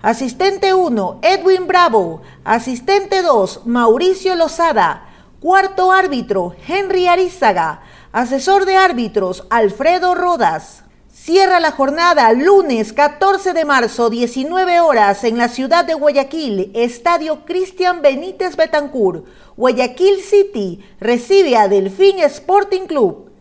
Asistente 0.00 0.72
1, 0.72 1.18
Edwin 1.20 1.66
Bravo. 1.66 2.22
Asistente 2.42 3.20
2, 3.20 3.66
Mauricio 3.66 4.34
Lozada. 4.34 5.08
Cuarto 5.40 5.92
árbitro, 5.92 6.56
Henry 6.66 7.06
Arizaga. 7.06 7.82
Asesor 8.12 8.64
de 8.64 8.78
árbitros, 8.78 9.44
Alfredo 9.50 10.14
Rodas. 10.14 10.85
Cierra 11.18 11.60
la 11.60 11.72
jornada 11.72 12.30
lunes 12.34 12.92
14 12.92 13.54
de 13.54 13.64
marzo, 13.64 14.10
19 14.10 14.80
horas, 14.80 15.24
en 15.24 15.38
la 15.38 15.48
ciudad 15.48 15.84
de 15.84 15.94
Guayaquil, 15.94 16.70
Estadio 16.74 17.46
Cristian 17.46 18.02
Benítez 18.02 18.54
Betancur. 18.54 19.24
Guayaquil 19.56 20.20
City 20.20 20.84
recibe 21.00 21.56
a 21.56 21.68
Delfín 21.68 22.18
Sporting 22.18 22.82
Club. 22.82 23.32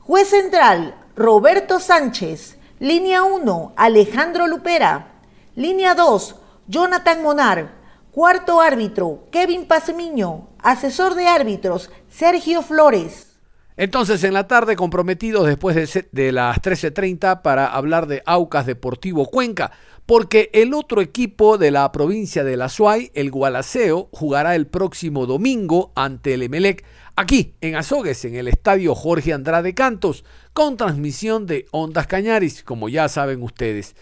Juez 0.00 0.28
central, 0.28 0.94
Roberto 1.16 1.80
Sánchez. 1.80 2.58
Línea 2.78 3.24
1, 3.24 3.72
Alejandro 3.74 4.46
Lupera. 4.46 5.22
Línea 5.56 5.94
2, 5.94 6.36
Jonathan 6.68 7.22
Monar. 7.22 7.72
Cuarto 8.12 8.60
árbitro, 8.60 9.24
Kevin 9.32 9.66
Pasemiño. 9.66 10.48
Asesor 10.58 11.14
de 11.14 11.26
árbitros, 11.26 11.90
Sergio 12.10 12.60
Flores. 12.60 13.33
Entonces, 13.76 14.22
en 14.22 14.34
la 14.34 14.46
tarde, 14.46 14.76
comprometidos 14.76 15.48
después 15.48 15.74
de, 16.12 16.32
las 16.32 16.62
13.30 16.62 17.42
para 17.42 17.66
hablar 17.66 18.06
de 18.06 18.22
Aucas 18.24 18.66
Deportivo 18.66 19.26
Cuenca, 19.26 19.72
porque 20.06 20.48
el 20.52 20.74
otro 20.74 21.00
equipo 21.00 21.58
de 21.58 21.72
la 21.72 21.90
provincia 21.90 22.44
de 22.44 22.56
La 22.56 22.68
Suay, 22.68 23.10
el 23.14 23.32
Gualaceo, 23.32 24.08
jugará 24.12 24.54
el 24.54 24.68
próximo 24.68 25.26
domingo 25.26 25.92
ante 25.96 26.34
el 26.34 26.44
Emelec, 26.44 26.84
aquí 27.16 27.54
en 27.60 27.74
Azogues, 27.74 28.24
en 28.24 28.36
el 28.36 28.46
estadio 28.46 28.94
Jorge 28.94 29.32
Andrade 29.32 29.74
Cantos, 29.74 30.24
con 30.52 30.76
transmisión 30.76 31.46
de 31.46 31.66
Ondas 31.72 32.06
Cañaris, 32.06 32.62
como 32.62 32.88
ya 32.88 33.08
saben 33.08 33.42
ustedes. 33.42 33.96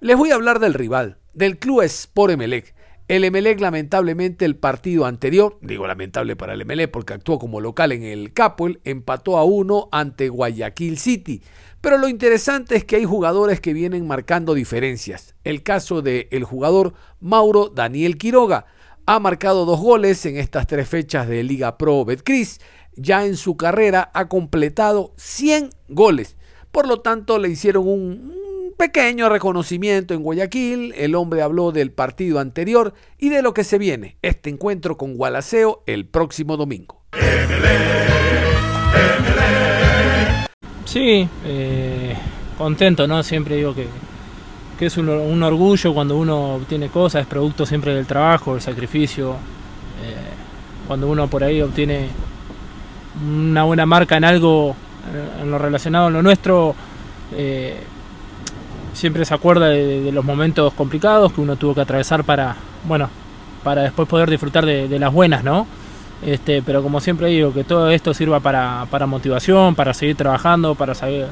Les 0.00 0.16
voy 0.16 0.30
a 0.30 0.36
hablar 0.36 0.58
del 0.58 0.72
rival, 0.72 1.18
del 1.34 1.58
Club 1.58 1.82
Sport 1.82 2.32
Emelec. 2.32 2.74
El 3.08 3.24
Emelec, 3.24 3.58
lamentablemente, 3.58 4.44
el 4.44 4.56
partido 4.56 5.06
anterior, 5.06 5.58
digo 5.62 5.86
lamentable 5.86 6.36
para 6.36 6.52
el 6.52 6.60
Emelec 6.60 6.90
porque 6.90 7.14
actuó 7.14 7.38
como 7.38 7.58
local 7.58 7.92
en 7.92 8.02
el 8.02 8.34
Capoel, 8.34 8.80
empató 8.84 9.38
a 9.38 9.44
uno 9.44 9.88
ante 9.92 10.28
Guayaquil 10.28 10.98
City. 10.98 11.42
Pero 11.80 11.96
lo 11.96 12.08
interesante 12.08 12.76
es 12.76 12.84
que 12.84 12.96
hay 12.96 13.06
jugadores 13.06 13.62
que 13.62 13.72
vienen 13.72 14.06
marcando 14.06 14.52
diferencias. 14.52 15.34
El 15.42 15.62
caso 15.62 16.02
del 16.02 16.28
el 16.30 16.44
jugador 16.44 16.92
Mauro 17.18 17.70
Daniel 17.70 18.18
Quiroga 18.18 18.66
ha 19.06 19.18
marcado 19.20 19.64
dos 19.64 19.80
goles 19.80 20.26
en 20.26 20.36
estas 20.36 20.66
tres 20.66 20.86
fechas 20.86 21.26
de 21.28 21.42
Liga 21.42 21.78
Pro 21.78 22.04
Betcris. 22.04 22.60
Ya 22.94 23.24
en 23.24 23.38
su 23.38 23.56
carrera 23.56 24.10
ha 24.12 24.28
completado 24.28 25.14
100 25.16 25.70
goles. 25.88 26.36
Por 26.70 26.86
lo 26.86 27.00
tanto, 27.00 27.38
le 27.38 27.48
hicieron 27.48 27.88
un, 27.88 28.34
pequeño 28.78 29.28
reconocimiento 29.28 30.14
en 30.14 30.22
Guayaquil, 30.22 30.94
el 30.96 31.16
hombre 31.16 31.42
habló 31.42 31.72
del 31.72 31.90
partido 31.90 32.38
anterior 32.38 32.94
y 33.18 33.28
de 33.28 33.42
lo 33.42 33.52
que 33.52 33.64
se 33.64 33.76
viene, 33.76 34.16
este 34.22 34.48
encuentro 34.50 34.96
con 34.96 35.16
Gualaceo 35.16 35.82
el 35.86 36.06
próximo 36.06 36.56
domingo. 36.56 37.02
Sí, 40.84 41.28
eh, 41.44 42.16
contento, 42.56 43.08
¿no? 43.08 43.22
Siempre 43.24 43.56
digo 43.56 43.74
que, 43.74 43.88
que 44.78 44.86
es 44.86 44.96
un, 44.96 45.42
orgullo 45.42 45.92
cuando 45.92 46.16
uno 46.16 46.54
obtiene 46.54 46.88
cosas, 46.88 47.22
es 47.22 47.26
producto 47.26 47.66
siempre 47.66 47.92
del 47.92 48.06
trabajo, 48.06 48.52
del 48.52 48.62
sacrificio. 48.62 49.32
Eh, 49.32 50.86
cuando 50.86 51.08
uno 51.08 51.28
por 51.28 51.42
ahí 51.42 51.60
obtiene 51.60 52.08
una 53.20 53.64
buena 53.64 53.84
marca 53.86 54.16
en 54.16 54.24
algo, 54.24 54.76
en 55.42 55.50
lo 55.50 55.58
relacionado 55.58 56.06
a 56.06 56.10
lo 56.10 56.22
nuestro, 56.22 56.76
eh, 57.36 57.76
siempre 58.98 59.24
se 59.24 59.32
acuerda 59.32 59.68
de, 59.68 60.10
los 60.12 60.24
momentos 60.24 60.72
complicados 60.74 61.32
que 61.32 61.40
uno 61.40 61.56
tuvo 61.56 61.74
que 61.74 61.80
atravesar 61.80 62.24
para, 62.24 62.56
bueno, 62.86 63.08
para 63.64 63.82
después 63.82 64.08
poder 64.08 64.28
disfrutar 64.28 64.66
de, 64.66 64.88
de 64.88 64.98
las 64.98 65.12
buenas, 65.12 65.44
¿no? 65.44 65.66
Este, 66.24 66.62
pero 66.62 66.82
como 66.82 67.00
siempre 67.00 67.28
digo, 67.28 67.54
que 67.54 67.64
todo 67.64 67.90
esto 67.90 68.12
sirva 68.12 68.40
para, 68.40 68.86
para 68.90 69.06
motivación, 69.06 69.74
para 69.74 69.94
seguir 69.94 70.16
trabajando, 70.16 70.74
para, 70.74 70.94
saber, 70.94 71.28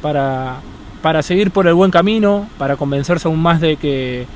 para, 0.00 0.56
para 1.02 1.22
seguir 1.22 1.50
por 1.50 1.66
el 1.66 1.74
buen 1.74 1.90
camino, 1.90 2.48
para 2.56 2.76
convencerse 2.76 3.28
aún 3.28 3.40
más 3.40 3.60
de 3.60 3.76
que, 3.76 4.26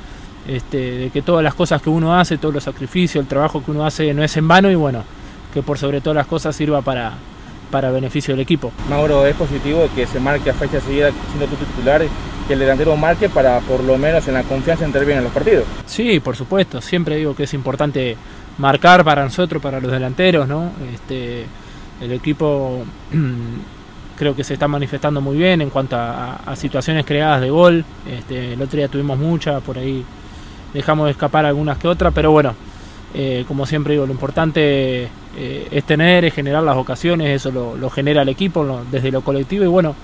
este, 0.47 0.90
de 0.92 1.11
que 1.11 1.23
todas 1.23 1.42
las 1.42 1.55
cosas 1.55 1.81
que 1.81 1.88
uno 1.88 2.14
hace, 2.14 2.37
todos 2.37 2.55
los 2.55 2.64
sacrificios, 2.64 3.23
el 3.23 3.29
trabajo 3.29 3.64
que 3.64 3.70
uno 3.70 3.87
hace 3.87 4.12
no 4.12 4.23
es 4.23 4.37
en 4.37 4.47
vano 4.47 4.70
y 4.70 4.75
bueno, 4.75 5.05
que 5.55 5.62
por 5.62 5.79
sobre 5.79 6.03
todas 6.03 6.16
las 6.16 6.27
cosas 6.27 6.55
sirva 6.55 6.83
para, 6.83 7.14
para 7.70 7.90
beneficio 7.90 8.35
del 8.35 8.40
equipo. 8.40 8.72
Mauro, 8.88 9.27
es 9.27 9.35
positivo 9.35 9.88
que 9.94 10.07
se 10.07 10.20
marque 10.20 10.50
a 10.50 10.55
fecha 10.55 10.81
seguida 10.81 11.11
siendo 11.29 11.46
tu 11.46 11.57
titular 11.64 12.03
que 12.46 12.53
el 12.53 12.59
delantero 12.59 12.96
marque 12.96 13.29
para 13.29 13.61
por 13.61 13.83
lo 13.83 13.96
menos 13.96 14.29
en 14.29 14.35
la 14.35 14.42
confianza 14.42 14.87
bien 14.87 15.18
en 15.18 15.24
los 15.24 15.33
partidos. 15.33 15.64
Sí, 15.87 16.20
por 16.20 16.37
supuesto, 16.37 16.81
siempre 16.81 17.16
digo 17.16 17.35
que 17.35 17.44
es 17.44 17.55
importante 17.55 18.16
marcar 18.59 19.05
para 19.05 19.24
nosotros, 19.24 19.62
para 19.62 19.81
los 19.81 19.90
delanteros, 19.90 20.46
¿no? 20.46 20.70
Este, 20.92 21.46
el 22.00 22.12
equipo 22.12 22.85
creo 24.16 24.37
que 24.37 24.44
se 24.44 24.55
está 24.55 24.68
manifestando 24.68 25.20
muy 25.20 25.37
bien 25.37 25.62
en 25.62 25.70
cuanto 25.70 25.96
a, 25.96 26.37
a 26.37 26.57
situaciones 26.57 27.05
creadas 27.07 27.40
de 27.40 27.50
gol. 27.50 27.85
Este, 28.07 28.53
el 28.53 28.62
otro 28.62 28.77
día 28.77 28.88
tuvimos 28.88 29.18
muchas, 29.18 29.62
por 29.62 29.79
ahí 29.79 30.05
dejamos 30.74 31.07
de 31.07 31.12
escapar 31.12 31.46
algunas 31.46 31.79
que 31.79 31.88
otras, 31.88 32.12
pero 32.12 32.31
bueno, 32.31 32.55
eh, 33.14 33.44
como 33.46 33.64
siempre 33.64 33.94
digo, 33.94 34.07
lo 34.07 34.12
importante 34.12 35.09
eh, 35.37 35.68
es 35.70 35.85
tener, 35.85 36.25
es 36.25 36.35
generar 36.35 36.62
las 36.62 36.77
ocasiones, 36.77 37.29
eso 37.29 37.51
lo, 37.51 37.77
lo 37.77 37.90
genera 37.90 38.23
el 38.23 38.29
equipo 38.29 38.64
lo, 38.64 38.85
desde 38.90 39.11
lo 39.11 39.23
colectivo 39.23 39.64
y 39.64 39.68
bueno, 39.68 39.94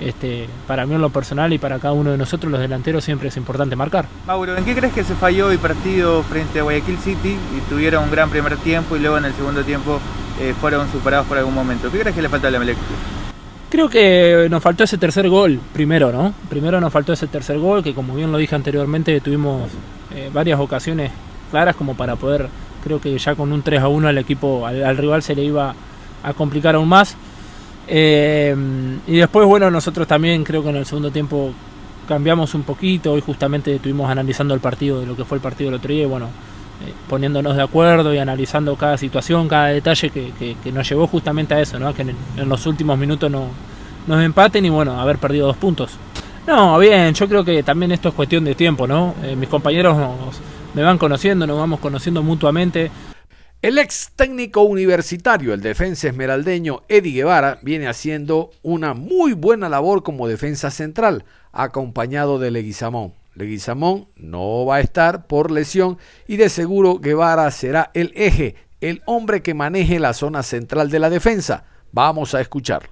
este, 0.00 0.48
para 0.66 0.86
mí 0.86 0.94
en 0.94 1.00
lo 1.00 1.10
personal 1.10 1.52
y 1.52 1.58
para 1.58 1.78
cada 1.78 1.92
uno 1.92 2.10
de 2.10 2.16
nosotros 2.16 2.50
los 2.50 2.60
delanteros 2.60 3.04
siempre 3.04 3.28
es 3.28 3.36
importante 3.36 3.76
marcar. 3.76 4.06
Mauro, 4.26 4.56
¿en 4.56 4.64
qué 4.64 4.74
crees 4.74 4.92
que 4.92 5.04
se 5.04 5.14
falló 5.14 5.50
el 5.50 5.58
partido 5.58 6.22
frente 6.22 6.60
a 6.60 6.62
Guayaquil 6.62 6.98
City 6.98 7.36
y 7.56 7.60
tuvieron 7.68 8.04
un 8.04 8.10
gran 8.10 8.30
primer 8.30 8.56
tiempo 8.56 8.96
y 8.96 9.00
luego 9.00 9.18
en 9.18 9.26
el 9.26 9.34
segundo 9.34 9.62
tiempo 9.62 10.00
eh, 10.40 10.54
fueron 10.60 10.90
superados 10.90 11.26
por 11.26 11.36
algún 11.36 11.54
momento? 11.54 11.90
¿Qué 11.90 11.98
crees 12.00 12.16
que 12.16 12.22
le 12.22 12.28
falta 12.28 12.48
a 12.48 12.50
la 12.50 12.58
Melec? 12.58 12.76
Creo 13.68 13.88
que 13.88 14.48
nos 14.50 14.62
faltó 14.62 14.84
ese 14.84 14.98
tercer 14.98 15.28
gol 15.28 15.60
primero, 15.72 16.10
¿no? 16.10 16.34
Primero 16.48 16.80
nos 16.80 16.92
faltó 16.92 17.12
ese 17.12 17.26
tercer 17.26 17.58
gol 17.58 17.84
que 17.84 17.94
como 17.94 18.14
bien 18.14 18.32
lo 18.32 18.38
dije 18.38 18.54
anteriormente 18.54 19.20
tuvimos 19.20 19.70
eh, 20.12 20.30
varias 20.32 20.58
ocasiones 20.58 21.12
claras 21.50 21.76
como 21.76 21.94
para 21.94 22.16
poder, 22.16 22.48
creo 22.82 23.00
que 23.00 23.16
ya 23.18 23.34
con 23.34 23.52
un 23.52 23.62
3 23.62 23.80
a 23.80 23.88
1 23.88 24.08
al 24.08 24.18
equipo, 24.18 24.66
al, 24.66 24.84
al 24.84 24.96
rival 24.96 25.22
se 25.22 25.34
le 25.34 25.44
iba 25.44 25.74
a 26.22 26.32
complicar 26.32 26.74
aún 26.74 26.88
más. 26.88 27.16
Eh, 27.86 28.54
y 29.06 29.16
después, 29.16 29.46
bueno, 29.46 29.70
nosotros 29.70 30.06
también 30.06 30.44
creo 30.44 30.62
que 30.62 30.70
en 30.70 30.76
el 30.76 30.86
segundo 30.86 31.10
tiempo 31.10 31.52
cambiamos 32.06 32.54
un 32.54 32.62
poquito. 32.62 33.12
Hoy 33.12 33.20
justamente 33.20 33.74
estuvimos 33.74 34.10
analizando 34.10 34.54
el 34.54 34.60
partido 34.60 35.00
de 35.00 35.06
lo 35.06 35.16
que 35.16 35.24
fue 35.24 35.38
el 35.38 35.42
partido 35.42 35.70
del 35.70 35.78
otro 35.78 35.92
día 35.92 36.06
bueno, 36.06 36.26
eh, 36.26 36.92
poniéndonos 37.08 37.56
de 37.56 37.62
acuerdo 37.62 38.14
y 38.14 38.18
analizando 38.18 38.76
cada 38.76 38.96
situación, 38.96 39.48
cada 39.48 39.66
detalle 39.66 40.10
que, 40.10 40.72
nos 40.72 40.88
llevó 40.88 41.06
justamente 41.06 41.54
a 41.54 41.60
eso, 41.60 41.78
¿no? 41.78 41.92
que 41.94 42.02
en, 42.02 42.16
en, 42.36 42.48
los 42.48 42.64
últimos 42.66 42.98
minutos 42.98 43.30
no, 43.30 43.48
nos 44.06 44.22
empaten 44.22 44.64
y 44.64 44.70
bueno, 44.70 45.00
haber 45.00 45.18
perdido 45.18 45.46
dos 45.46 45.56
puntos. 45.56 45.92
No, 46.46 46.78
bien, 46.78 47.14
yo 47.14 47.28
creo 47.28 47.44
que 47.44 47.62
también 47.62 47.92
esto 47.92 48.08
es 48.08 48.14
cuestión 48.14 48.44
de 48.44 48.54
tiempo, 48.54 48.86
¿no? 48.86 49.14
Eh, 49.22 49.36
mis 49.36 49.48
compañeros 49.48 49.96
nos, 49.96 50.40
me 50.74 50.82
van 50.82 50.98
conociendo, 50.98 51.46
nos 51.46 51.58
vamos 51.58 51.80
conociendo 51.80 52.22
mutuamente. 52.22 52.90
El 53.62 53.78
ex 53.78 54.12
técnico 54.16 54.62
universitario, 54.62 55.52
el 55.52 55.60
defensa 55.60 56.08
esmeraldeño 56.08 56.82
Eddie 56.88 57.12
Guevara, 57.12 57.58
viene 57.62 57.88
haciendo 57.88 58.52
una 58.62 58.94
muy 58.94 59.34
buena 59.34 59.68
labor 59.68 60.02
como 60.02 60.28
defensa 60.28 60.70
central, 60.70 61.24
acompañado 61.52 62.38
de 62.38 62.50
Leguizamón. 62.50 63.14
Leguizamón 63.34 64.08
no 64.16 64.64
va 64.64 64.76
a 64.76 64.80
estar 64.80 65.26
por 65.26 65.50
lesión 65.50 65.98
y 66.26 66.36
de 66.36 66.48
seguro 66.48 66.98
Guevara 66.98 67.50
será 67.50 67.90
el 67.94 68.12
eje, 68.16 68.54
el 68.80 69.02
hombre 69.04 69.42
que 69.42 69.54
maneje 69.54 69.98
la 69.98 70.14
zona 70.14 70.42
central 70.42 70.90
de 70.90 70.98
la 70.98 71.10
defensa. 71.10 71.64
Vamos 71.92 72.34
a 72.34 72.40
escucharlo. 72.40 72.90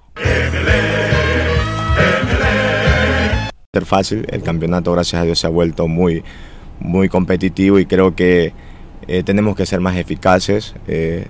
Ser 3.73 3.85
fácil, 3.85 4.25
el 4.29 4.43
campeonato 4.43 4.91
gracias 4.91 5.21
a 5.21 5.25
Dios 5.25 5.39
se 5.39 5.47
ha 5.47 5.51
vuelto 5.51 5.87
muy, 5.87 6.23
muy 6.79 7.09
competitivo 7.09 7.79
y 7.79 7.85
creo 7.85 8.15
que 8.15 8.53
eh, 9.07 9.23
tenemos 9.23 9.55
que 9.55 9.65
ser 9.65 9.79
más 9.79 9.95
eficaces. 9.97 10.75
Eh, 10.87 11.27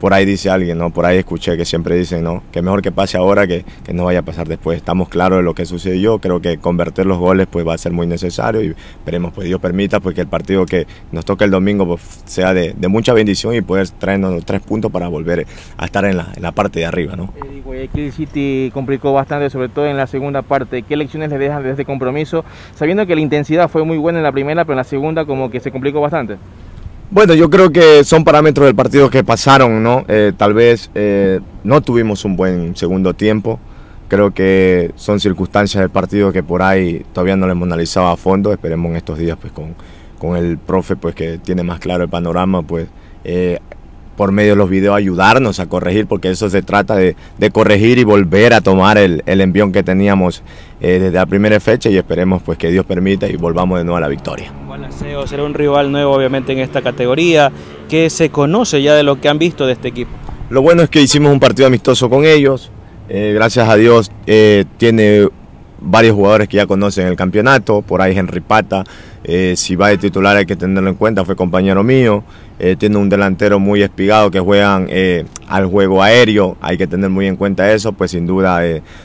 por 0.00 0.14
ahí 0.14 0.24
dice 0.24 0.50
alguien, 0.50 0.78
¿no? 0.78 0.90
Por 0.90 1.06
ahí 1.06 1.18
escuché 1.18 1.56
que 1.56 1.64
siempre 1.64 1.96
dicen, 1.96 2.22
¿no? 2.22 2.42
Que 2.52 2.62
mejor 2.62 2.82
que 2.82 2.92
pase 2.92 3.16
ahora 3.16 3.46
que, 3.46 3.64
que 3.84 3.92
no 3.92 4.04
vaya 4.04 4.20
a 4.20 4.22
pasar 4.22 4.48
después. 4.48 4.76
Estamos 4.76 5.08
claros 5.08 5.38
de 5.38 5.42
lo 5.42 5.54
que 5.54 5.66
sucedió, 5.66 6.18
creo 6.18 6.40
que 6.40 6.58
convertir 6.58 7.06
los 7.06 7.18
goles 7.18 7.46
pues 7.50 7.66
va 7.66 7.74
a 7.74 7.78
ser 7.78 7.92
muy 7.92 8.06
necesario 8.06 8.62
y 8.62 8.68
esperemos 8.68 9.32
pues 9.32 9.46
Dios 9.46 9.60
permita 9.60 10.00
pues 10.00 10.14
que 10.14 10.20
el 10.22 10.28
partido 10.28 10.66
que 10.66 10.86
nos 11.12 11.24
toque 11.24 11.44
el 11.44 11.50
domingo 11.50 11.86
pues, 11.86 12.22
sea 12.24 12.54
de, 12.54 12.74
mucha 12.88 13.12
bendición 13.12 13.54
y 13.54 13.60
poder 13.60 13.88
traernos 13.90 14.32
los 14.32 14.44
tres 14.44 14.62
puntos 14.62 14.90
para 14.90 15.08
volver 15.08 15.46
a 15.76 15.84
estar 15.84 16.04
en 16.04 16.16
la, 16.16 16.32
en 16.34 16.42
la 16.42 16.52
parte 16.52 16.80
de 16.80 16.86
arriba, 16.86 17.16
¿no? 17.16 17.34
Eh, 17.36 17.60
Guayaquil 17.64 18.12
City 18.12 18.70
complicó 18.72 19.12
bastante, 19.12 19.50
sobre 19.50 19.68
todo 19.68 19.86
en 19.86 19.96
la 19.96 20.06
segunda 20.06 20.42
parte. 20.42 20.82
¿Qué 20.82 20.96
lecciones 20.96 21.30
le 21.30 21.38
dejan 21.38 21.62
de 21.62 21.70
este 21.70 21.84
compromiso? 21.84 22.44
Sabiendo 22.74 23.06
que 23.06 23.14
la 23.14 23.20
intensidad 23.20 23.68
fue 23.68 23.84
muy 23.84 23.98
buena 23.98 24.18
en 24.18 24.24
la 24.24 24.32
primera, 24.32 24.64
pero 24.64 24.74
en 24.74 24.78
la 24.78 24.84
segunda 24.84 25.24
como 25.24 25.50
que 25.50 25.60
se 25.60 25.70
complicó 25.70 26.00
bastante. 26.00 26.36
Bueno, 27.10 27.32
yo 27.32 27.48
creo 27.48 27.72
que 27.72 28.04
son 28.04 28.22
parámetros 28.22 28.66
del 28.66 28.74
partido 28.74 29.08
que 29.08 29.24
pasaron, 29.24 29.82
¿no? 29.82 30.04
Eh, 30.08 30.32
tal 30.36 30.52
vez 30.52 30.90
eh, 30.94 31.40
no 31.64 31.80
tuvimos 31.80 32.26
un 32.26 32.36
buen 32.36 32.76
segundo 32.76 33.14
tiempo. 33.14 33.58
Creo 34.08 34.34
que 34.34 34.92
son 34.96 35.18
circunstancias 35.18 35.80
del 35.80 35.88
partido 35.88 36.32
que 36.32 36.42
por 36.42 36.60
ahí 36.60 37.06
todavía 37.14 37.34
no 37.34 37.46
lo 37.46 37.52
hemos 37.52 37.66
analizado 37.66 38.08
a 38.08 38.16
fondo. 38.18 38.52
Esperemos 38.52 38.90
en 38.90 38.96
estos 38.96 39.16
días, 39.18 39.38
pues, 39.40 39.54
con, 39.54 39.74
con 40.18 40.36
el 40.36 40.58
profe, 40.58 40.96
pues, 40.96 41.14
que 41.14 41.38
tiene 41.38 41.62
más 41.62 41.80
claro 41.80 42.04
el 42.04 42.10
panorama, 42.10 42.62
pues, 42.62 42.88
eh, 43.24 43.58
por 44.18 44.32
medio 44.32 44.50
de 44.50 44.56
los 44.56 44.68
videos 44.68 44.96
ayudarnos 44.96 45.60
a 45.60 45.68
corregir, 45.68 46.08
porque 46.08 46.28
eso 46.28 46.50
se 46.50 46.60
trata 46.60 46.96
de, 46.96 47.14
de 47.38 47.50
corregir 47.52 47.98
y 47.98 48.04
volver 48.04 48.52
a 48.52 48.60
tomar 48.60 48.98
el, 48.98 49.22
el 49.26 49.40
envión 49.40 49.70
que 49.70 49.84
teníamos 49.84 50.42
eh, 50.80 50.98
desde 50.98 51.12
la 51.12 51.24
primera 51.24 51.60
fecha 51.60 51.88
y 51.88 51.96
esperemos 51.96 52.42
pues 52.42 52.58
que 52.58 52.68
Dios 52.68 52.84
permita 52.84 53.28
y 53.28 53.36
volvamos 53.36 53.78
de 53.78 53.84
nuevo 53.84 53.96
a 53.96 54.00
la 54.00 54.08
victoria. 54.08 54.52
Gualaceo 54.66 55.24
será 55.28 55.44
un 55.44 55.54
rival 55.54 55.92
nuevo 55.92 56.12
obviamente 56.12 56.52
en 56.52 56.58
esta 56.58 56.82
categoría, 56.82 57.52
que 57.88 58.10
se 58.10 58.30
conoce 58.30 58.82
ya 58.82 58.96
de 58.96 59.04
lo 59.04 59.20
que 59.20 59.28
han 59.28 59.38
visto 59.38 59.66
de 59.66 59.74
este 59.74 59.86
equipo. 59.86 60.10
Lo 60.50 60.62
bueno 60.62 60.82
es 60.82 60.90
que 60.90 61.00
hicimos 61.00 61.30
un 61.30 61.38
partido 61.38 61.68
amistoso 61.68 62.10
con 62.10 62.24
ellos, 62.24 62.72
eh, 63.08 63.30
gracias 63.32 63.68
a 63.68 63.76
Dios 63.76 64.10
eh, 64.26 64.64
tiene 64.78 65.28
varios 65.80 66.14
jugadores 66.14 66.48
que 66.48 66.56
ya 66.56 66.66
conocen 66.66 67.06
el 67.06 67.16
campeonato, 67.16 67.82
por 67.82 68.02
ahí 68.02 68.16
Henry 68.16 68.40
Pata, 68.40 68.84
eh, 69.24 69.54
si 69.56 69.76
va 69.76 69.88
de 69.88 69.98
titular 69.98 70.36
hay 70.36 70.46
que 70.46 70.56
tenerlo 70.56 70.88
en 70.88 70.96
cuenta, 70.96 71.24
fue 71.24 71.36
compañero 71.36 71.82
mío, 71.82 72.24
eh, 72.58 72.76
tiene 72.76 72.96
un 72.96 73.08
delantero 73.08 73.58
muy 73.58 73.82
espigado 73.82 74.30
que 74.30 74.40
juegan 74.40 74.86
eh, 74.90 75.24
al 75.46 75.66
juego 75.66 76.02
aéreo, 76.02 76.56
hay 76.60 76.78
que 76.78 76.86
tener 76.86 77.10
muy 77.10 77.26
en 77.26 77.36
cuenta 77.36 77.72
eso, 77.72 77.92
pues 77.92 78.10
sin 78.10 78.26
duda 78.26 78.60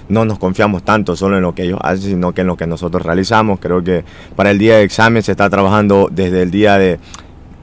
no 0.10 0.26
nos 0.26 0.40
confiamos 0.40 0.84
tanto 0.84 1.16
solo 1.16 1.38
en 1.38 1.44
lo 1.44 1.54
que 1.54 1.64
ellos 1.64 1.80
hacen, 1.82 2.12
sino 2.12 2.34
que 2.34 2.42
en 2.42 2.48
lo 2.48 2.58
que 2.58 2.68
nosotros 2.68 3.04
realizamos. 3.04 3.60
Creo 3.60 3.84
que 3.84 4.04
para 4.36 4.52
el 4.52 4.58
día 4.58 4.78
de 4.78 4.84
examen 4.84 5.22
se 5.24 5.32
está 5.32 5.50
trabajando 5.50 6.10
desde 6.12 6.42
el 6.42 6.52
día 6.52 6.78
de 6.78 7.00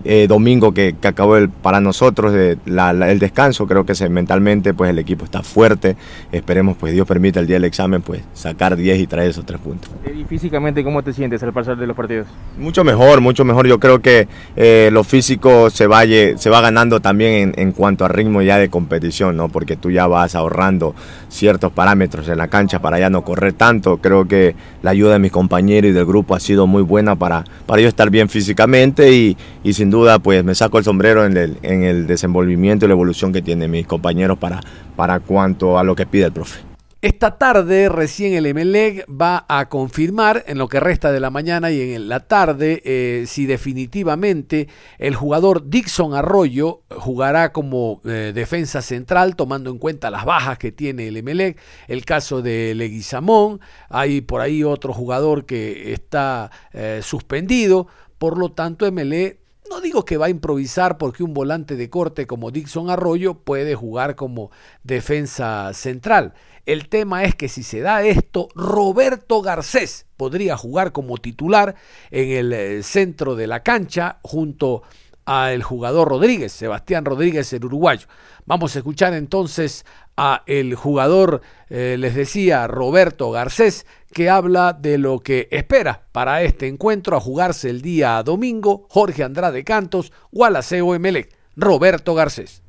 eh, 0.04 0.26
domingo 0.28 0.72
que, 0.72 0.96
que, 1.00 1.08
acabó 1.08 1.36
el, 1.36 1.50
para 1.50 1.80
nosotros 1.80 2.32
de, 2.32 2.58
la, 2.64 2.92
la, 2.92 3.10
el 3.10 3.18
descanso, 3.18 3.66
creo 3.66 3.84
que 3.84 3.94
se, 3.94 4.08
mentalmente 4.08 4.72
pues 4.72 4.90
el 4.90 4.98
equipo 4.98 5.24
está 5.24 5.42
fuerte, 5.42 5.96
esperemos 6.32 6.76
pues 6.78 6.92
Dios 6.92 7.06
permita 7.06 7.40
el 7.40 7.46
día 7.46 7.56
del 7.56 7.64
examen 7.64 8.00
pues 8.00 8.22
sacar 8.32 8.76
10 8.76 8.98
y 8.98 9.06
traer 9.06 9.30
esos 9.30 9.44
tres 9.44 9.60
puntos. 9.60 9.90
¿Y 10.06 10.24
físicamente 10.24 10.82
cómo 10.82 11.02
te 11.02 11.12
sientes 11.12 11.42
al 11.42 11.52
pasar 11.52 11.76
de 11.76 11.86
los 11.86 11.96
partidos? 11.96 12.26
Mucho 12.58 12.82
mejor, 12.84 13.20
mucho 13.20 13.44
mejor, 13.44 13.66
yo 13.66 13.78
creo 13.78 14.00
que 14.00 14.28
eh, 14.56 14.88
lo 14.92 15.04
físico 15.04 15.68
se, 15.70 15.86
vaya, 15.86 16.38
se 16.38 16.48
va 16.48 16.60
ganando 16.60 17.00
también 17.00 17.34
en, 17.34 17.54
en, 17.56 17.72
cuanto 17.72 18.04
a 18.04 18.08
ritmo 18.08 18.42
ya 18.42 18.58
de 18.58 18.70
competición, 18.70 19.36
¿no? 19.36 19.48
porque 19.48 19.76
tú 19.76 19.90
ya 19.90 20.06
vas 20.06 20.34
ahorrando 20.34 20.94
ciertos 21.28 21.72
parámetros 21.72 22.28
en 22.28 22.38
la 22.38 22.48
cancha 22.48 22.80
para 22.80 22.98
ya 22.98 23.10
no 23.10 23.22
correr 23.22 23.52
tanto, 23.52 23.98
creo 23.98 24.26
que 24.26 24.54
la 24.82 24.92
ayuda 24.92 25.14
de 25.14 25.18
mis 25.18 25.32
compañeros 25.32 25.90
y 25.90 25.92
del 25.92 26.06
grupo 26.06 26.34
ha 26.34 26.40
sido 26.40 26.66
muy 26.66 26.82
buena 26.82 27.16
para, 27.16 27.44
para 27.66 27.82
yo 27.82 27.88
estar 27.88 28.08
bien 28.10 28.28
físicamente 28.28 29.12
y, 29.12 29.36
y 29.62 29.74
sin 29.74 29.89
duda 29.90 30.18
pues 30.18 30.44
me 30.44 30.54
saco 30.54 30.78
el 30.78 30.84
sombrero 30.84 31.24
en 31.24 31.36
el, 31.36 31.58
en 31.62 31.82
el 31.82 32.06
desenvolvimiento 32.06 32.84
y 32.84 32.88
la 32.88 32.94
evolución 32.94 33.32
que 33.32 33.42
tienen 33.42 33.70
mis 33.70 33.86
compañeros 33.86 34.38
para, 34.38 34.60
para 34.96 35.20
cuanto 35.20 35.78
a 35.78 35.84
lo 35.84 35.94
que 35.94 36.06
pide 36.06 36.26
el 36.26 36.32
profe. 36.32 36.70
Esta 37.02 37.38
tarde 37.38 37.88
recién 37.88 38.34
el 38.34 38.44
Emelec 38.44 39.06
va 39.08 39.46
a 39.48 39.70
confirmar 39.70 40.44
en 40.46 40.58
lo 40.58 40.68
que 40.68 40.80
resta 40.80 41.10
de 41.10 41.18
la 41.18 41.30
mañana 41.30 41.70
y 41.70 41.94
en 41.94 42.10
la 42.10 42.20
tarde 42.20 42.82
eh, 42.84 43.24
si 43.26 43.46
definitivamente 43.46 44.68
el 44.98 45.14
jugador 45.14 45.70
Dixon 45.70 46.12
Arroyo 46.12 46.82
jugará 46.90 47.52
como 47.52 48.02
eh, 48.04 48.32
defensa 48.34 48.82
central 48.82 49.34
tomando 49.34 49.70
en 49.70 49.78
cuenta 49.78 50.10
las 50.10 50.26
bajas 50.26 50.58
que 50.58 50.72
tiene 50.72 51.08
el 51.08 51.16
Emelec, 51.16 51.58
el 51.88 52.04
caso 52.04 52.42
de 52.42 52.74
Leguizamón, 52.74 53.60
hay 53.88 54.20
por 54.20 54.42
ahí 54.42 54.62
otro 54.62 54.92
jugador 54.92 55.46
que 55.46 55.94
está 55.94 56.50
eh, 56.74 57.00
suspendido, 57.02 57.86
por 58.18 58.36
lo 58.36 58.52
tanto 58.52 58.84
Emelec 58.84 59.39
no 59.70 59.80
digo 59.80 60.04
que 60.04 60.16
va 60.16 60.26
a 60.26 60.30
improvisar 60.30 60.98
porque 60.98 61.22
un 61.22 61.32
volante 61.32 61.76
de 61.76 61.88
corte 61.88 62.26
como 62.26 62.50
Dixon 62.50 62.90
Arroyo 62.90 63.34
puede 63.34 63.76
jugar 63.76 64.16
como 64.16 64.50
defensa 64.82 65.72
central. 65.74 66.34
El 66.66 66.88
tema 66.88 67.22
es 67.22 67.36
que 67.36 67.48
si 67.48 67.62
se 67.62 67.80
da 67.80 68.02
esto, 68.02 68.48
Roberto 68.56 69.40
Garcés 69.42 70.06
podría 70.16 70.56
jugar 70.56 70.90
como 70.90 71.18
titular 71.18 71.76
en 72.10 72.30
el 72.30 72.52
eh, 72.52 72.82
centro 72.82 73.36
de 73.36 73.46
la 73.46 73.62
cancha 73.62 74.18
junto 74.22 74.82
al 75.24 75.62
jugador 75.62 76.08
Rodríguez, 76.08 76.52
Sebastián 76.52 77.04
Rodríguez, 77.04 77.52
el 77.52 77.64
uruguayo. 77.64 78.08
Vamos 78.46 78.74
a 78.74 78.80
escuchar 78.80 79.14
entonces 79.14 79.84
a 80.16 80.42
el 80.46 80.74
jugador, 80.74 81.42
eh, 81.68 81.94
les 81.96 82.16
decía, 82.16 82.66
Roberto 82.66 83.30
Garcés, 83.30 83.86
que 84.12 84.28
habla 84.28 84.72
de 84.72 84.98
lo 84.98 85.20
que 85.20 85.48
espera 85.50 86.02
para 86.12 86.42
este 86.42 86.68
encuentro 86.68 87.16
a 87.16 87.20
jugarse 87.20 87.70
el 87.70 87.82
día 87.82 88.22
domingo. 88.22 88.86
Jorge 88.88 89.22
Andrade 89.22 89.64
Cantos, 89.64 90.12
Gualaceo 90.32 90.94
Emelec, 90.94 91.30
Roberto 91.56 92.14
Garcés. 92.14 92.62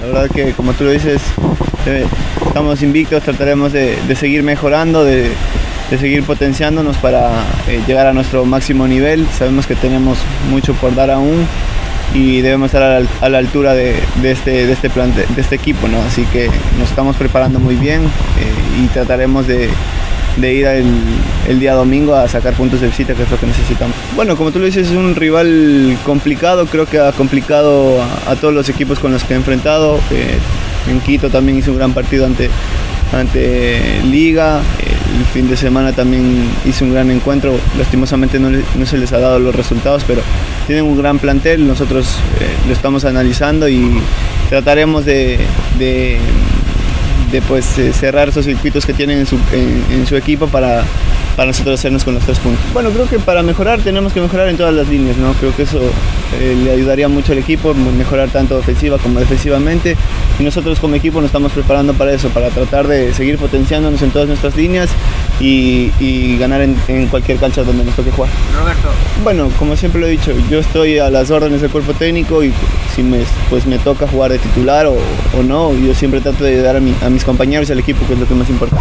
La 0.00 0.06
verdad 0.06 0.30
que 0.34 0.52
como 0.52 0.72
tú 0.72 0.84
lo 0.84 0.90
dices, 0.90 1.22
eh, 1.86 2.06
estamos 2.46 2.82
invictos, 2.82 3.22
trataremos 3.22 3.72
de, 3.72 3.96
seguir 4.16 4.42
mejorando, 4.42 5.04
de, 5.04 5.30
de, 5.90 5.98
seguir 5.98 6.24
potenciándonos 6.24 6.96
para 6.98 7.44
eh, 7.68 7.82
llegar 7.86 8.06
a 8.06 8.12
nuestro 8.12 8.44
máximo 8.44 8.86
nivel. 8.88 9.26
Sabemos 9.28 9.66
que 9.66 9.74
tenemos 9.74 10.18
mucho 10.50 10.74
por 10.74 10.94
dar 10.94 11.10
aún 11.10 11.46
y 12.14 12.40
debemos 12.40 12.66
estar 12.66 12.82
a 13.20 13.28
la, 13.28 13.38
altura 13.38 13.74
de, 13.74 13.96
este, 14.24 14.70
este 14.70 14.90
plan, 14.90 15.14
de, 15.14 15.26
este 15.40 15.56
equipo, 15.56 15.88
¿no? 15.88 16.00
Así 16.02 16.24
que 16.26 16.48
nos 16.78 16.88
estamos 16.88 17.16
preparando 17.16 17.58
muy 17.58 17.76
bien 17.76 18.02
eh, 18.02 18.82
y 18.82 18.86
trataremos 18.88 19.46
de, 19.46 19.68
ir 20.38 20.66
el, 20.66 21.60
día 21.60 21.74
domingo 21.74 22.14
a 22.14 22.28
sacar 22.28 22.54
puntos 22.54 22.80
de 22.80 22.88
visita, 22.88 23.14
que 23.14 23.22
es 23.22 23.30
lo 23.30 23.38
que 23.38 23.46
necesitamos. 23.46 23.96
Bueno, 24.14 24.36
como 24.36 24.50
tú 24.50 24.58
lo 24.58 24.66
dices, 24.66 24.88
es 24.88 24.96
un 24.96 25.14
rival 25.14 25.96
complicado, 26.04 26.66
creo 26.66 26.86
que 26.86 26.98
ha 26.98 27.12
complicado 27.12 28.02
a, 28.26 28.36
todos 28.36 28.54
los 28.54 28.68
equipos 28.68 28.98
con 28.98 29.12
los 29.12 29.24
que 29.24 29.34
he 29.34 29.36
enfrentado. 29.36 29.98
Eh, 30.10 30.38
en 30.90 31.00
Quito 31.00 31.30
también 31.30 31.58
hizo 31.58 31.72
un 31.72 31.78
gran 31.78 31.92
partido 31.92 32.26
ante, 32.26 32.48
ante 33.12 34.00
Liga, 34.04 34.60
el 35.18 35.24
fin 35.26 35.48
de 35.48 35.56
semana 35.56 35.92
también 35.92 36.48
hizo 36.64 36.84
un 36.84 36.92
gran 36.92 37.10
encuentro, 37.10 37.58
lastimosamente 37.78 38.38
no, 38.38 38.50
se 38.86 38.98
les 38.98 39.12
ha 39.12 39.18
dado 39.18 39.38
los 39.38 39.54
resultados, 39.54 40.04
pero 40.06 40.22
tienen 40.66 40.84
un 40.84 40.98
gran 40.98 41.18
plantel, 41.18 41.66
nosotros 41.66 42.18
eh, 42.40 42.48
lo 42.66 42.72
estamos 42.72 43.04
analizando 43.04 43.68
y 43.68 44.00
trataremos 44.48 45.04
de, 45.04 45.38
pues 47.48 47.78
eh, 47.78 47.92
cerrar 47.92 48.28
esos 48.28 48.44
circuitos 48.44 48.86
que 48.86 48.94
tienen 48.94 49.18
en 49.18 50.06
su 50.06 50.16
equipo 50.16 50.48
para, 50.48 50.84
para 51.36 51.48
nosotros 51.48 51.78
hacernos 51.78 52.02
con 52.02 52.14
los 52.14 52.24
tres 52.24 52.38
puntos. 52.38 52.64
Bueno, 52.72 52.90
creo 52.90 53.06
que 53.08 53.18
para 53.18 53.42
mejorar 53.42 53.80
tenemos 53.80 54.12
que 54.12 54.20
mejorar 54.20 54.48
en 54.48 54.56
todas 54.56 54.74
las 54.74 54.88
líneas, 54.88 55.16
¿no? 55.18 55.32
Creo 55.34 55.54
que 55.54 55.62
eso 55.62 55.80
eh, 56.40 56.56
le 56.64 56.70
ayudaría 56.70 57.08
mucho 57.08 57.32
al 57.32 57.38
equipo, 57.38 57.74
mejorar 57.74 58.30
tanto 58.30 58.56
ofensiva 58.56 58.98
como 58.98 59.20
defensivamente. 59.20 59.96
Y 60.38 60.42
nosotros 60.42 60.80
como 60.80 60.94
equipo 60.96 61.20
nos 61.20 61.28
estamos 61.28 61.52
preparando 61.52 61.94
para 61.94 62.12
eso, 62.12 62.30
para 62.30 62.48
tratar 62.48 62.88
de 62.88 63.12
seguir 63.14 63.38
potenciándonos 63.38 64.00
en 64.02 64.10
todas 64.10 64.28
nuestras 64.28 64.56
líneas 64.56 64.88
y, 65.40 65.92
y 66.00 66.38
ganar 66.38 66.62
en, 66.62 66.76
en, 66.88 67.06
cualquier 67.08 67.38
cancha 67.38 67.62
donde 67.62 67.84
nos 67.84 67.94
toque 67.94 68.10
jugar. 68.10 68.30
Roberto. 68.58 68.88
Bueno, 69.22 69.50
como 69.58 69.76
siempre 69.76 70.00
lo 70.00 70.06
he 70.06 70.10
dicho, 70.10 70.32
yo 70.50 70.58
estoy 70.58 70.98
a 70.98 71.10
las 71.10 71.30
órdenes 71.30 71.60
del 71.60 71.70
cuerpo 71.70 71.92
técnico 71.94 72.42
y 72.42 72.52
si 72.94 73.02
me, 73.02 73.20
pues 73.50 73.66
me 73.66 73.78
toca 73.78 74.08
jugar 74.08 74.32
de 74.32 74.38
titular 74.38 74.86
o, 74.86 74.96
o 75.38 75.42
no, 75.42 75.74
yo 75.74 75.94
siempre 75.94 76.20
trato 76.20 76.44
de 76.44 76.54
ayudar 76.54 76.76
a, 76.76 76.80
mi, 76.80 76.94
a 77.02 77.10
mis 77.10 77.24
compañeros 77.24 77.68
y 77.68 77.72
al 77.72 77.78
equipo, 77.78 78.06
que 78.06 78.14
es 78.14 78.18
lo 78.18 78.26
que 78.26 78.34
más 78.34 78.48
importa. 78.48 78.76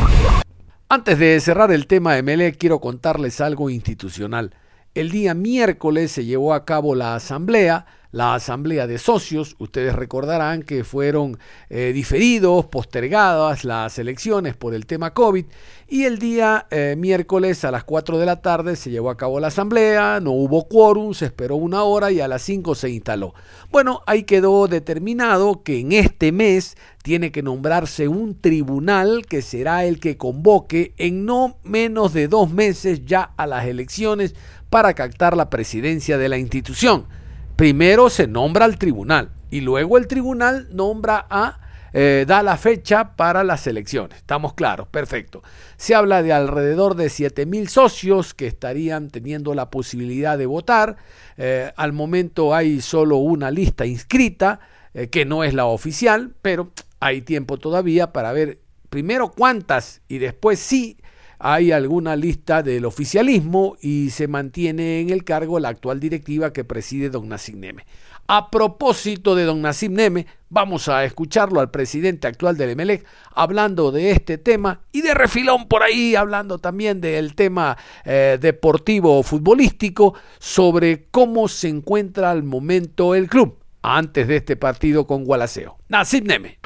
Antes 0.95 1.19
de 1.19 1.37
cerrar 1.41 1.73
el 1.73 1.87
tema 1.87 2.13
de 2.13 2.23
Mele, 2.23 2.53
quiero 2.53 2.79
contarles 2.79 3.41
algo 3.41 3.69
institucional. 3.69 4.55
El 4.93 5.11
día 5.11 5.33
miércoles 5.33 6.09
se 6.09 6.23
llevó 6.23 6.53
a 6.53 6.63
cabo 6.63 6.95
la 6.95 7.15
asamblea, 7.15 7.85
la 8.15 8.33
asamblea 8.33 8.87
de 8.87 8.97
socios. 8.97 9.57
Ustedes 9.59 9.93
recordarán 9.93 10.63
que 10.63 10.85
fueron 10.85 11.37
eh, 11.69 11.91
diferidos, 11.93 12.65
postergadas 12.67 13.65
las 13.65 13.99
elecciones 13.99 14.55
por 14.55 14.73
el 14.73 14.85
tema 14.85 15.13
COVID. 15.13 15.45
Y 15.89 16.05
el 16.05 16.17
día 16.17 16.65
eh, 16.71 16.95
miércoles 16.97 17.65
a 17.65 17.71
las 17.71 17.83
4 17.83 18.17
de 18.17 18.25
la 18.25 18.41
tarde 18.41 18.77
se 18.77 18.89
llevó 18.89 19.09
a 19.09 19.17
cabo 19.17 19.41
la 19.41 19.47
asamblea, 19.47 20.21
no 20.21 20.31
hubo 20.31 20.65
quórum, 20.69 21.13
se 21.13 21.25
esperó 21.25 21.57
una 21.57 21.83
hora 21.83 22.09
y 22.09 22.21
a 22.21 22.29
las 22.29 22.41
5 22.43 22.73
se 22.73 22.89
instaló. 22.89 23.33
Bueno, 23.69 24.01
ahí 24.07 24.23
quedó 24.23 24.69
determinado 24.69 25.61
que 25.61 25.81
en 25.81 25.91
este 25.91 26.31
mes 26.31 26.77
tiene 27.03 27.33
que 27.33 27.43
nombrarse 27.43 28.07
un 28.07 28.39
tribunal 28.39 29.25
que 29.27 29.41
será 29.41 29.83
el 29.83 29.99
que 29.99 30.15
convoque 30.15 30.93
en 30.97 31.25
no 31.25 31.57
menos 31.63 32.13
de 32.13 32.29
dos 32.29 32.49
meses 32.49 33.05
ya 33.05 33.33
a 33.35 33.45
las 33.45 33.65
elecciones 33.65 34.35
para 34.69 34.93
captar 34.93 35.35
la 35.35 35.49
presidencia 35.49 36.17
de 36.17 36.29
la 36.29 36.37
institución. 36.37 37.07
Primero 37.55 38.09
se 38.09 38.27
nombra 38.27 38.65
al 38.65 38.77
tribunal 38.77 39.31
y 39.49 39.61
luego 39.61 39.97
el 39.97 40.07
tribunal 40.07 40.67
nombra 40.71 41.25
a 41.29 41.59
eh, 41.97 42.25
da 42.27 42.43
la 42.43 42.57
fecha 42.57 43.15
para 43.15 43.45
las 43.45 43.67
elecciones. 43.67 44.17
Estamos 44.17 44.53
claros, 44.53 44.89
perfecto. 44.89 45.43
Se 45.77 45.95
habla 45.95 46.23
de 46.23 46.33
alrededor 46.33 46.95
de 46.95 47.07
7 47.07 47.45
mil 47.45 47.69
socios 47.69 48.33
que 48.33 48.47
estarían 48.47 49.09
teniendo 49.09 49.53
la 49.53 49.69
posibilidad 49.69 50.37
de 50.37 50.45
votar. 50.45 50.97
Eh, 51.37 51.71
al 51.77 51.93
momento 51.93 52.53
hay 52.53 52.81
solo 52.81 53.15
una 53.15 53.49
lista 53.49 53.85
inscrita, 53.85 54.59
eh, 54.93 55.07
que 55.07 55.23
no 55.23 55.45
es 55.45 55.53
la 55.53 55.67
oficial, 55.67 56.33
pero 56.41 56.71
hay 56.99 57.21
tiempo 57.21 57.55
todavía 57.57 58.11
para 58.11 58.33
ver 58.33 58.59
primero 58.89 59.31
cuántas 59.31 60.01
y 60.09 60.17
después 60.17 60.59
sí 60.59 60.97
hay 61.39 61.71
alguna 61.71 62.15
lista 62.15 62.63
del 62.63 62.85
oficialismo 62.85 63.77
y 63.81 64.09
se 64.09 64.27
mantiene 64.27 65.01
en 65.01 65.09
el 65.09 65.23
cargo 65.23 65.59
la 65.59 65.69
actual 65.69 65.99
directiva 65.99 66.53
que 66.53 66.63
preside 66.63 67.09
don 67.09 67.29
Nassim 67.29 67.59
Neme. 67.59 67.85
A 68.27 68.49
propósito 68.49 69.35
de 69.35 69.43
don 69.43 69.61
Nassim 69.61 69.93
Neme, 69.93 70.25
vamos 70.49 70.89
a 70.89 71.03
escucharlo 71.03 71.59
al 71.59 71.69
presidente 71.69 72.27
actual 72.27 72.57
del 72.57 72.71
Emelec 72.71 73.05
hablando 73.35 73.91
de 73.91 74.09
este 74.09 74.39
tema 74.39 74.81
y 74.91 75.01
de 75.01 75.13
refilón 75.13 75.67
por 75.67 75.83
ahí 75.83 76.15
hablando 76.15 76.57
también 76.57 77.01
del 77.01 77.35
tema 77.35 77.77
eh, 78.03 78.39
deportivo 78.41 79.19
o 79.19 79.23
futbolístico 79.23 80.15
sobre 80.39 81.05
cómo 81.11 81.47
se 81.47 81.67
encuentra 81.67 82.31
al 82.31 82.41
momento 82.41 83.13
el 83.13 83.29
club 83.29 83.59
antes 83.83 84.27
de 84.27 84.37
este 84.37 84.55
partido 84.55 85.05
con 85.05 85.23
Gualaceo. 85.23 85.77
Nassim 85.87 86.23
Neme. 86.23 86.57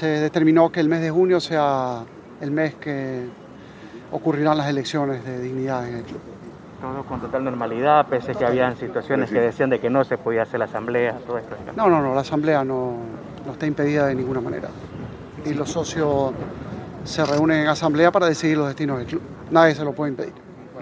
Se 0.00 0.06
determinó 0.06 0.72
que 0.72 0.80
el 0.80 0.88
mes 0.88 1.02
de 1.02 1.10
junio 1.10 1.40
sea 1.40 2.04
el 2.40 2.50
mes 2.50 2.74
que 2.76 3.26
ocurrirán 4.10 4.56
las 4.56 4.68
elecciones 4.68 5.22
de 5.26 5.38
dignidad 5.40 5.86
en 5.86 5.96
el 5.96 6.04
club 6.04 6.20
todo 6.80 7.04
con 7.04 7.20
total 7.20 7.44
normalidad, 7.44 8.06
pese 8.06 8.32
a 8.32 8.34
que 8.34 8.46
habían 8.46 8.74
situaciones 8.74 9.30
que 9.30 9.38
decían 9.38 9.68
de 9.68 9.78
que 9.78 9.90
no 9.90 10.02
se 10.02 10.16
podía 10.16 10.44
hacer 10.44 10.60
la 10.60 10.64
asamblea, 10.64 11.18
todo 11.26 11.36
esto. 11.36 11.54
No, 11.76 11.90
no, 11.90 12.00
no, 12.00 12.14
la 12.14 12.22
asamblea 12.22 12.64
no, 12.64 12.94
no 13.44 13.52
está 13.52 13.66
impedida 13.66 14.06
de 14.06 14.14
ninguna 14.14 14.40
manera. 14.40 14.70
Y 15.44 15.52
los 15.52 15.70
socios 15.70 16.32
se 17.04 17.22
reúnen 17.26 17.60
en 17.60 17.68
asamblea 17.68 18.10
para 18.10 18.26
decidir 18.26 18.56
los 18.56 18.68
destinos 18.68 18.96
del 18.96 19.06
club. 19.06 19.20
Nadie 19.50 19.74
se 19.74 19.84
lo 19.84 19.92
puede 19.92 20.12
impedir. 20.12 20.32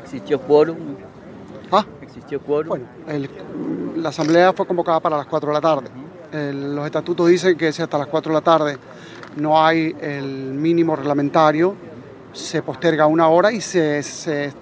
¿Existió 0.01 0.41
quórum? 0.41 0.77
¿Ah? 1.73 1.85
¿Existió 2.01 2.41
quórum? 2.41 2.69
Bueno, 2.69 2.87
la 3.97 4.11
asamblea 4.11 4.53
fue 4.53 4.69
convocada 4.69 5.01
para 5.01 5.17
las 5.17 5.27
4 5.27 5.49
de 5.49 5.55
la 5.55 5.61
tarde. 5.61 5.89
Los 6.33 6.87
estatutos 6.87 7.29
dicen 7.29 7.57
que 7.57 7.73
si 7.73 7.83
hasta 7.83 7.99
las 7.99 8.07
4 8.07 8.33
de 8.33 8.35
la 8.35 8.45
tarde 8.45 8.77
no 9.37 9.63
hay 9.65 9.95
el 10.01 10.27
mínimo 10.55 10.97
reglamentario, 10.97 11.75
se 12.33 12.63
posterga 12.63 13.07
una 13.07 13.29
hora 13.29 13.53
y 13.53 13.61
se, 13.61 14.03
se, 14.03 14.53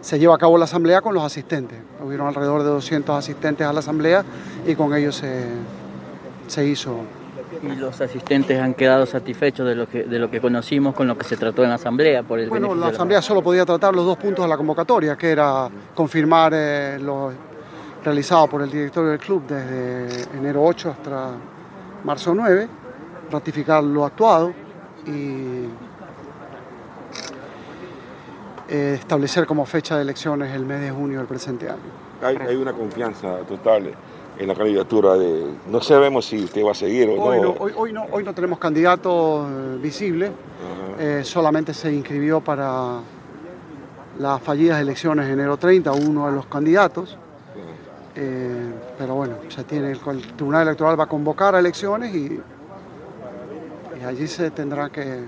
se, 0.00 0.18
lleva 0.18 0.34
a 0.34 0.38
cabo 0.38 0.58
la 0.58 0.64
asamblea 0.64 1.00
con 1.00 1.14
los 1.14 1.24
asistentes. 1.24 1.78
Hubieron 2.04 2.26
alrededor 2.26 2.62
de 2.62 2.70
200 2.70 3.16
asistentes 3.16 3.66
a 3.66 3.72
la 3.72 3.80
asamblea 3.80 4.24
y 4.66 4.74
con 4.74 4.94
ellos 4.94 5.16
se, 5.16 5.44
se 6.46 6.66
hizo. 6.66 7.00
¿Y 7.62 7.76
los 7.76 8.00
asistentes 8.00 8.60
han 8.60 8.74
quedado 8.74 9.06
satisfechos 9.06 9.66
de 9.66 9.74
lo, 9.74 9.88
que, 9.88 10.04
de 10.04 10.18
lo 10.18 10.30
que 10.30 10.40
conocimos 10.40 10.94
con 10.94 11.06
lo 11.06 11.16
que 11.16 11.24
se 11.24 11.36
trató 11.36 11.62
en 11.62 11.70
la 11.70 11.76
asamblea? 11.76 12.22
Por 12.22 12.40
el 12.40 12.50
bueno, 12.50 12.74
la 12.74 12.88
asamblea 12.88 13.22
solo 13.22 13.42
podía 13.42 13.64
tratar 13.64 13.94
los 13.94 14.04
dos 14.04 14.18
puntos 14.18 14.44
de 14.44 14.48
la 14.48 14.56
convocatoria, 14.56 15.16
que 15.16 15.30
era 15.30 15.68
confirmar 15.94 16.52
eh, 16.54 16.98
lo 17.00 17.32
realizado 18.06 18.46
por 18.46 18.62
el 18.62 18.70
directorio 18.70 19.10
del 19.10 19.18
club 19.18 19.42
desde 19.48 20.36
enero 20.38 20.62
8 20.62 20.90
hasta 20.90 21.32
marzo 22.04 22.36
9, 22.36 22.68
ratificar 23.32 23.82
lo 23.82 24.04
actuado 24.04 24.52
y 25.04 25.64
eh, 28.68 28.94
establecer 29.00 29.44
como 29.44 29.66
fecha 29.66 29.96
de 29.96 30.02
elecciones 30.02 30.54
el 30.54 30.64
mes 30.64 30.82
de 30.82 30.92
junio 30.92 31.18
del 31.18 31.26
presente 31.26 31.68
año. 31.68 31.80
Hay, 32.22 32.54
una 32.54 32.72
confianza 32.72 33.38
total 33.38 33.92
en 34.38 34.46
la 34.46 34.54
candidatura 34.54 35.14
de... 35.14 35.54
No 35.68 35.80
sabemos 35.80 36.26
si 36.26 36.44
usted 36.44 36.64
va 36.64 36.70
a 36.70 36.74
seguir 36.74 37.08
o 37.08 37.20
hoy 37.20 37.40
no. 37.40 37.56
hoy, 37.58 37.92
no. 37.92 38.06
Hoy 38.12 38.22
no 38.22 38.32
tenemos 38.32 38.60
candidato 38.60 39.48
eh, 39.48 39.78
visible, 39.82 40.30
eh, 41.00 41.22
solamente 41.24 41.74
se 41.74 41.92
inscribió 41.92 42.40
para 42.40 43.00
las 44.20 44.40
fallidas 44.42 44.80
elecciones 44.80 45.26
de 45.26 45.32
enero 45.32 45.56
30 45.56 45.90
uno 45.90 46.26
de 46.26 46.32
los 46.36 46.46
candidatos. 46.46 47.18
Pero 48.98 49.14
bueno, 49.14 49.36
se 49.48 49.64
tiene, 49.64 49.90
el, 49.90 50.00
Tribunal 50.36 50.62
Electoral 50.62 50.98
va 50.98 51.04
a 51.04 51.08
convocar 51.08 51.54
a 51.54 51.58
elecciones 51.58 52.14
y, 52.14 52.40
y 54.00 54.04
allí 54.04 54.26
se 54.26 54.50
tendrá 54.50 54.88
que 54.88 55.24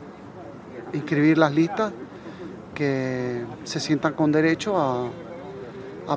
inscribir 0.92 1.36
las 1.36 1.52
listas 1.52 1.92
que 2.74 3.44
se 3.64 3.80
sientan 3.80 4.14
con 4.14 4.30
derecho 4.32 4.76
a, 4.78 5.10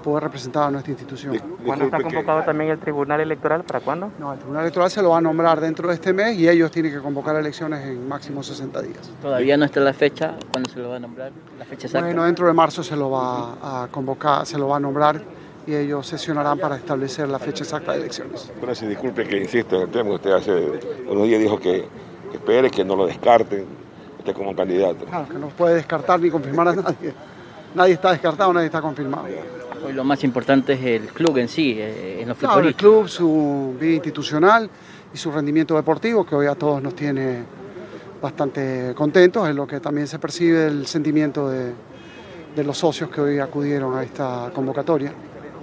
poder 0.02 0.24
representar 0.24 0.64
a 0.70 0.72
nuestra 0.72 0.92
institución. 0.92 1.38
¿Cuándo 1.66 1.86
está 1.86 2.02
convocado 2.02 2.44
también 2.44 2.72
el 2.72 2.80
Tribunal 2.80 3.20
Electoral? 3.20 3.64
¿Para 3.64 3.82
cuándo? 3.82 4.10
No, 4.20 4.32
el 4.32 4.40
Tribunal 4.40 4.62
Electoral 4.64 4.90
se 4.90 5.02
lo 5.02 5.10
va 5.10 5.18
a 5.18 5.22
nombrar 5.22 5.60
dentro 5.60 5.90
de 5.90 5.96
este 5.96 6.14
mes 6.14 6.38
y 6.38 6.48
ellos 6.48 6.72
tienen 6.72 6.94
que 6.94 7.00
convocar 7.00 7.36
elecciones 7.36 7.86
en 7.86 8.08
máximo 8.08 8.42
60 8.42 8.82
días. 8.84 9.12
¿Todavía 9.22 9.58
no 9.58 9.66
está 9.66 9.82
la 9.82 9.92
fecha? 9.92 10.36
¿Cuándo 10.50 10.70
se 10.70 10.80
lo 10.80 10.90
va 10.90 10.96
a 10.96 11.00
nombrar? 11.00 11.34
¿La 11.60 11.66
fecha 11.66 11.88
exacta? 11.88 12.08
Bueno, 12.08 12.24
dentro 12.24 12.48
de 12.48 12.54
marzo 12.54 12.84
se 12.84 12.96
lo 12.96 13.10
va 13.10 13.84
a 13.84 13.88
convocar, 13.90 14.46
se 14.46 14.58
lo 14.58 14.70
va 14.70 14.78
a 14.78 14.80
nombrar 14.80 15.22
y 15.68 15.76
ellos 15.76 16.08
sesionarán 16.08 16.58
para 16.58 16.76
establecer 16.76 17.30
la 17.30 17.40
fecha 17.40 17.64
exacta 17.64 17.94
de 17.94 18.00
elecciones. 18.00 18.52
Bueno, 18.60 18.74
si 18.76 18.88
disculpe 18.88 19.24
que 19.26 19.38
insisto 19.38 19.76
en 19.76 19.82
el 19.84 19.90
tema, 19.90 20.16
usted 20.16 20.32
hace 20.32 20.52
unos 21.08 21.28
días 21.28 21.40
dijo 21.40 21.60
que 21.60 21.88
espere, 22.34 22.70
que 22.70 22.84
no 22.84 22.96
lo 22.96 23.06
descarten 23.06 23.66
como 24.36 24.56
candidato. 24.56 25.06
Claro, 25.06 25.28
que 25.28 25.38
no 25.38 25.48
puede 25.50 25.76
descartar 25.76 26.20
ni 26.20 26.30
confirmar 26.30 26.68
a 26.68 26.76
nadie. 26.76 27.14
Nadie 27.74 27.94
está 27.94 28.12
descartado, 28.12 28.54
nadie 28.54 28.68
está 28.68 28.82
confirmado. 28.82 29.26
Hoy 29.84 29.94
lo 29.94 30.04
más 30.04 30.24
importante 30.24 30.74
es 30.74 30.84
el 30.84 31.08
club 31.08 31.38
en 31.38 31.48
sí, 31.48 31.76
eh, 31.80 32.22
en 32.22 32.30
los 32.30 32.38
claro, 32.38 32.60
el 32.60 32.76
club, 32.76 33.08
su 33.08 33.76
vida 33.80 33.94
institucional 33.94 34.70
y 35.12 35.18
su 35.18 35.32
rendimiento 35.32 35.76
deportivo, 35.76 36.24
que 36.24 36.36
hoy 36.36 36.46
a 36.46 36.54
todos 36.54 36.84
nos 36.84 36.96
tiene 36.96 37.44
bastante 38.22 38.94
contentos, 38.96 39.50
es 39.50 39.56
lo 39.56 39.66
que 39.66 39.80
también 39.80 40.06
se 40.06 40.20
percibe 40.20 40.68
el 40.68 40.86
sentimiento 40.86 41.50
de, 41.50 41.74
de 42.56 42.64
los 42.64 42.78
socios 42.78 43.10
que 43.10 43.22
hoy 43.22 43.40
acudieron 43.40 43.98
a 43.98 44.04
esta 44.04 44.52
convocatoria. 44.54 45.12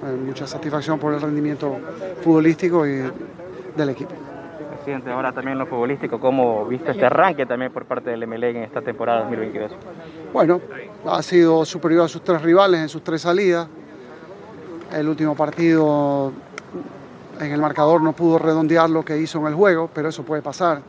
Eh, 0.05 0.17
mucha 0.25 0.47
satisfacción 0.47 0.99
por 0.99 1.15
el 1.15 1.21
rendimiento 1.21 1.77
futbolístico 2.23 2.87
y 2.87 3.03
del 3.77 3.89
equipo 3.91 4.15
ahora 5.11 5.33
también 5.33 5.59
lo 5.59 5.67
futbolístico, 5.67 6.19
¿cómo 6.19 6.65
viste 6.67 6.91
este 6.91 7.05
arranque 7.05 7.47
también 7.47 7.73
por 7.73 7.85
parte 7.85 8.11
del 8.11 8.27
MLE 8.27 8.51
en 8.51 8.57
esta 8.63 8.81
temporada 8.81 9.21
2022? 9.21 9.73
Bueno, 10.33 10.61
ha 11.07 11.23
sido 11.23 11.65
superior 11.65 12.05
a 12.05 12.09
sus 12.09 12.23
tres 12.23 12.41
rivales 12.43 12.81
en 12.81 12.89
sus 12.89 13.03
tres 13.03 13.23
salidas. 13.23 13.69
El 14.93 15.09
último 15.09 15.35
partido 15.35 16.33
en 17.41 17.53
el 17.53 17.61
marcador 17.61 18.03
no 18.03 18.13
pudo 18.13 18.39
redondear 18.39 18.89
lo 18.89 19.05
que 19.05 19.19
hizo 19.19 19.39
en 19.41 19.47
el 19.47 19.55
juego, 19.55 19.91
pero 19.93 20.09
eso 20.09 20.23
puede 20.23 20.43
pasar, 20.43 20.81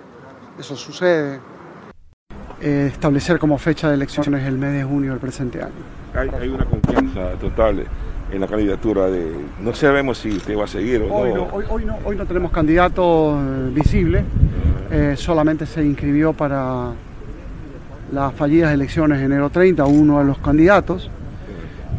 eso 0.58 0.76
sucede. 0.76 1.40
Eh, 2.62 2.90
establecer 2.92 3.40
como 3.40 3.58
fecha 3.58 3.90
de 3.90 3.96
elecciones 3.96 4.46
el 4.46 4.58
mes 4.58 4.74
de 4.74 4.84
junio 4.84 5.12
del 5.12 5.20
presente 5.20 5.62
año. 5.62 5.74
Hay, 6.14 6.30
hay 6.30 6.50
una 6.50 6.66
confianza 6.66 7.32
total 7.40 7.86
en 8.32 8.42
la 8.42 8.48
candidatura 8.48 9.08
de... 9.08 9.32
No 9.62 9.74
sabemos 9.74 10.20
si 10.20 10.30
usted 10.30 10.58
va 10.58 10.66
a 10.66 10.68
seguir 10.68 11.02
o 11.02 11.14
hoy 11.14 11.34
no. 11.34 11.48
hoy, 11.52 11.86
no 11.86 11.98
hoy 12.06 12.16
no 12.16 12.26
tenemos 12.26 12.52
candidato 12.52 13.38
eh, 13.40 13.72
visible, 13.74 14.24
eh, 14.92 15.16
solamente 15.18 15.66
se 15.66 15.84
inscribió 15.84 16.34
para 16.34 16.92
las 18.12 18.34
fallidas 18.34 18.74
elecciones 18.74 19.20
de 19.20 19.26
enero 19.26 19.50
30 19.50 19.86
uno 19.86 20.20
de 20.20 20.26
los 20.26 20.38
candidatos. 20.40 21.10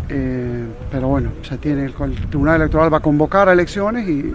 Eh, 0.09 0.65
pero 0.91 1.09
bueno, 1.09 1.31
se 1.43 1.57
tiene, 1.59 1.85
el, 1.85 1.95
Tribunal 1.95 2.57
Electoral 2.57 2.93
va 2.93 2.99
a 2.99 3.01
convocar 3.01 3.49
a 3.49 3.53
elecciones 3.53 4.09
y, 4.09 4.35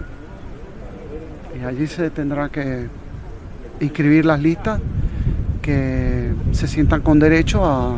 y 1.58 1.64
allí 1.64 1.86
se 1.86 2.08
tendrá 2.10 2.48
que 2.48 2.86
inscribir 3.80 4.24
las 4.24 4.40
listas 4.40 4.80
que 5.60 6.32
se 6.52 6.66
sientan 6.66 7.02
con 7.02 7.18
derecho 7.18 7.64
a, 7.64 7.96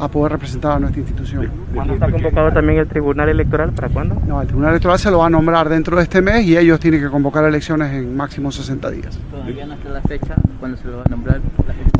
a 0.00 0.08
poder 0.08 0.32
representar 0.32 0.72
a 0.72 0.78
nuestra 0.78 1.00
institución. 1.00 1.50
¿Cuándo 1.74 1.94
está 1.94 2.10
convocado 2.10 2.52
también 2.52 2.78
el 2.78 2.88
Tribunal 2.88 3.28
Electoral? 3.28 3.72
¿Para 3.72 3.88
cuándo? 3.88 4.16
No, 4.26 4.40
el 4.40 4.46
Tribunal 4.46 4.70
Electoral 4.70 4.98
se 4.98 5.10
lo 5.10 5.18
va 5.18 5.26
a 5.26 5.30
nombrar 5.30 5.68
dentro 5.68 5.96
de 5.96 6.04
este 6.04 6.22
mes 6.22 6.46
y 6.46 6.56
ellos 6.56 6.80
tienen 6.80 7.00
que 7.00 7.10
convocar 7.10 7.44
elecciones 7.44 7.92
en 7.92 8.16
máximo 8.16 8.50
60 8.50 8.90
días. 8.90 9.18
¿Todavía 9.30 9.66
no 9.66 9.74
está 9.74 9.90
la 9.90 10.00
fecha? 10.02 10.34
¿Cuándo 10.58 10.78
se 10.78 10.88
lo 10.88 10.98
va 10.98 11.02
a 11.04 11.10
nombrar? 11.10 11.40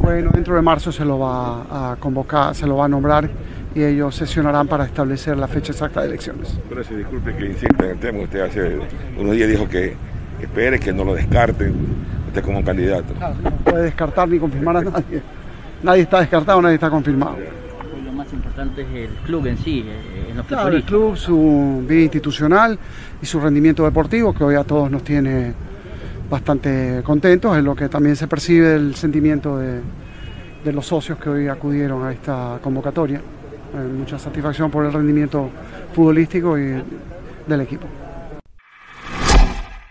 Bueno, 0.00 0.30
dentro 0.32 0.56
de 0.56 0.62
marzo 0.62 0.90
se 0.90 1.04
lo 1.04 1.18
va 1.18 1.92
a 1.92 1.96
convocar, 1.96 2.54
se 2.54 2.66
lo 2.66 2.76
va 2.78 2.86
a 2.86 2.88
nombrar 2.88 3.28
y 3.74 3.82
ellos 3.84 4.14
sesionarán 4.16 4.66
para 4.66 4.84
establecer 4.84 5.36
la 5.36 5.46
fecha 5.46 5.72
exacta 5.72 6.00
de 6.00 6.08
elecciones. 6.08 6.58
Pero 6.68 6.82
si 6.82 6.94
disculpe 6.94 7.34
que 7.36 7.46
insista 7.46 7.84
en 7.84 7.90
el 7.90 7.98
tema, 7.98 8.20
usted 8.20 8.40
hace 8.40 8.78
unos 9.18 9.34
días 9.36 9.48
dijo 9.48 9.68
que 9.68 9.94
espere, 10.40 10.80
que 10.80 10.92
no 10.92 11.04
lo 11.04 11.14
descarten, 11.14 11.74
usted 12.26 12.42
como 12.42 12.64
candidato. 12.64 13.12
Claro, 13.14 13.34
no 13.42 13.50
puede 13.50 13.84
descartar 13.84 14.28
ni 14.28 14.38
confirmar 14.38 14.78
a 14.78 14.82
nadie. 14.82 15.22
Nadie 15.82 16.02
está 16.02 16.20
descartado, 16.20 16.60
nadie 16.60 16.74
está 16.74 16.90
confirmado 16.90 17.36
importante 18.32 18.82
es 18.82 19.10
el 19.10 19.16
club 19.24 19.46
en 19.46 19.58
sí, 19.58 19.84
eh, 19.86 20.28
en 20.30 20.36
los 20.36 20.46
claro, 20.46 20.76
el 20.76 20.82
club, 20.84 21.16
su 21.16 21.84
vida 21.86 22.02
institucional 22.02 22.78
y 23.20 23.26
su 23.26 23.40
rendimiento 23.40 23.84
deportivo, 23.84 24.32
que 24.32 24.44
hoy 24.44 24.54
a 24.54 24.64
todos 24.64 24.90
nos 24.90 25.02
tiene 25.02 25.52
bastante 26.28 27.02
contentos, 27.04 27.56
es 27.56 27.64
lo 27.64 27.74
que 27.74 27.88
también 27.88 28.16
se 28.16 28.28
percibe 28.28 28.74
el 28.74 28.94
sentimiento 28.94 29.58
de, 29.58 29.80
de 30.64 30.72
los 30.72 30.86
socios 30.86 31.18
que 31.18 31.28
hoy 31.28 31.48
acudieron 31.48 32.04
a 32.04 32.12
esta 32.12 32.58
convocatoria. 32.62 33.18
eh, 33.18 33.92
mucha 33.96 34.18
satisfacción 34.18 34.70
por 34.70 34.84
el 34.84 34.92
rendimiento 34.92 35.50
futbolístico 35.92 36.58
y 36.58 36.82
del 37.46 37.60
equipo. 37.60 37.86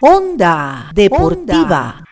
Onda 0.01 0.89
Deportiva. 0.93 2.03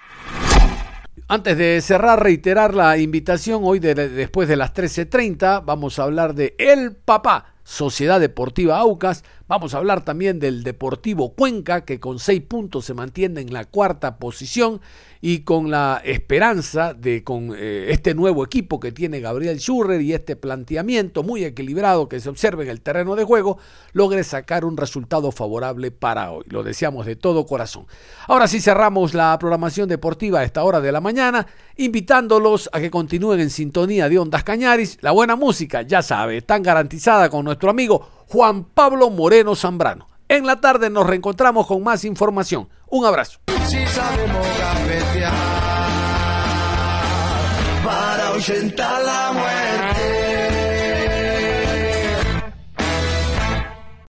Antes 1.30 1.58
de 1.58 1.82
cerrar, 1.82 2.24
reiterar 2.24 2.74
la 2.74 2.98
invitación, 2.98 3.64
hoy 3.66 3.80
de, 3.80 3.94
después 3.96 4.48
de 4.48 4.56
las 4.56 4.74
13.30 4.74 5.62
vamos 5.66 6.00
a 6.00 6.04
hablar 6.04 6.34
de 6.34 6.56
El 6.58 6.96
Papá, 6.96 7.54
Sociedad 7.66 8.22
Deportiva 8.22 8.78
Aucas. 8.80 9.26
Vamos 9.50 9.74
a 9.74 9.78
hablar 9.78 10.04
también 10.04 10.40
del 10.40 10.62
Deportivo 10.62 11.34
Cuenca, 11.34 11.86
que 11.86 12.02
con 12.02 12.20
seis 12.20 12.42
puntos 12.42 12.84
se 12.84 12.94
mantiene 12.94 13.40
en 13.40 13.54
la 13.54 13.64
cuarta 13.64 14.18
posición 14.18 14.82
y 15.22 15.40
con 15.40 15.72
la 15.72 16.02
esperanza 16.04 16.94
de 16.94 17.24
con 17.24 17.54
eh, 17.58 17.88
este 17.90 18.14
nuevo 18.14 18.44
equipo 18.44 18.82
que 18.82 18.92
tiene 18.92 19.22
Gabriel 19.22 19.58
Schurrer 19.58 20.02
y 20.02 20.12
este 20.12 20.36
planteamiento 20.36 21.24
muy 21.24 21.46
equilibrado 21.46 22.10
que 22.10 22.20
se 22.20 22.28
observa 22.28 22.64
en 22.64 22.70
el 22.70 22.82
terreno 22.82 23.16
de 23.16 23.24
juego, 23.24 23.58
logre 23.94 24.26
sacar 24.26 24.66
un 24.66 24.76
resultado 24.76 25.32
favorable 25.32 25.92
para 25.92 26.30
hoy. 26.30 26.44
Lo 26.50 26.62
deseamos 26.62 27.06
de 27.06 27.16
todo 27.16 27.46
corazón. 27.46 27.88
Ahora 28.28 28.50
sí 28.50 28.60
cerramos 28.60 29.14
la 29.14 29.40
programación 29.40 29.88
deportiva 29.88 30.42
a 30.42 30.44
esta 30.44 30.66
hora 30.66 30.82
de 30.82 30.92
la 30.92 31.00
mañana, 31.00 31.48
invitándolos 31.78 32.70
a 32.74 32.82
que 32.82 32.92
continúen 32.92 33.40
en 33.40 33.50
sintonía 33.50 34.10
de 34.10 34.20
Ondas 34.20 34.44
Cañaris. 34.44 34.98
La 35.00 35.12
buena 35.12 35.38
música, 35.38 35.84
ya 35.84 36.02
sabe, 36.02 36.42
tan 36.42 36.62
garantizada 36.64 37.30
con 37.30 37.46
nuestro 37.46 37.70
amigo 37.70 38.17
Juan 38.28 38.66
Pablo 38.66 39.10
Moreno 39.10 39.56
Zambrano. 39.56 40.08
En 40.28 40.46
la 40.46 40.60
tarde 40.60 40.90
nos 40.90 41.08
reencontramos 41.08 41.66
con 41.68 41.84
más 41.84 42.04
información. 42.04 42.68
Un 42.90 43.06
abrazo. 43.06 43.40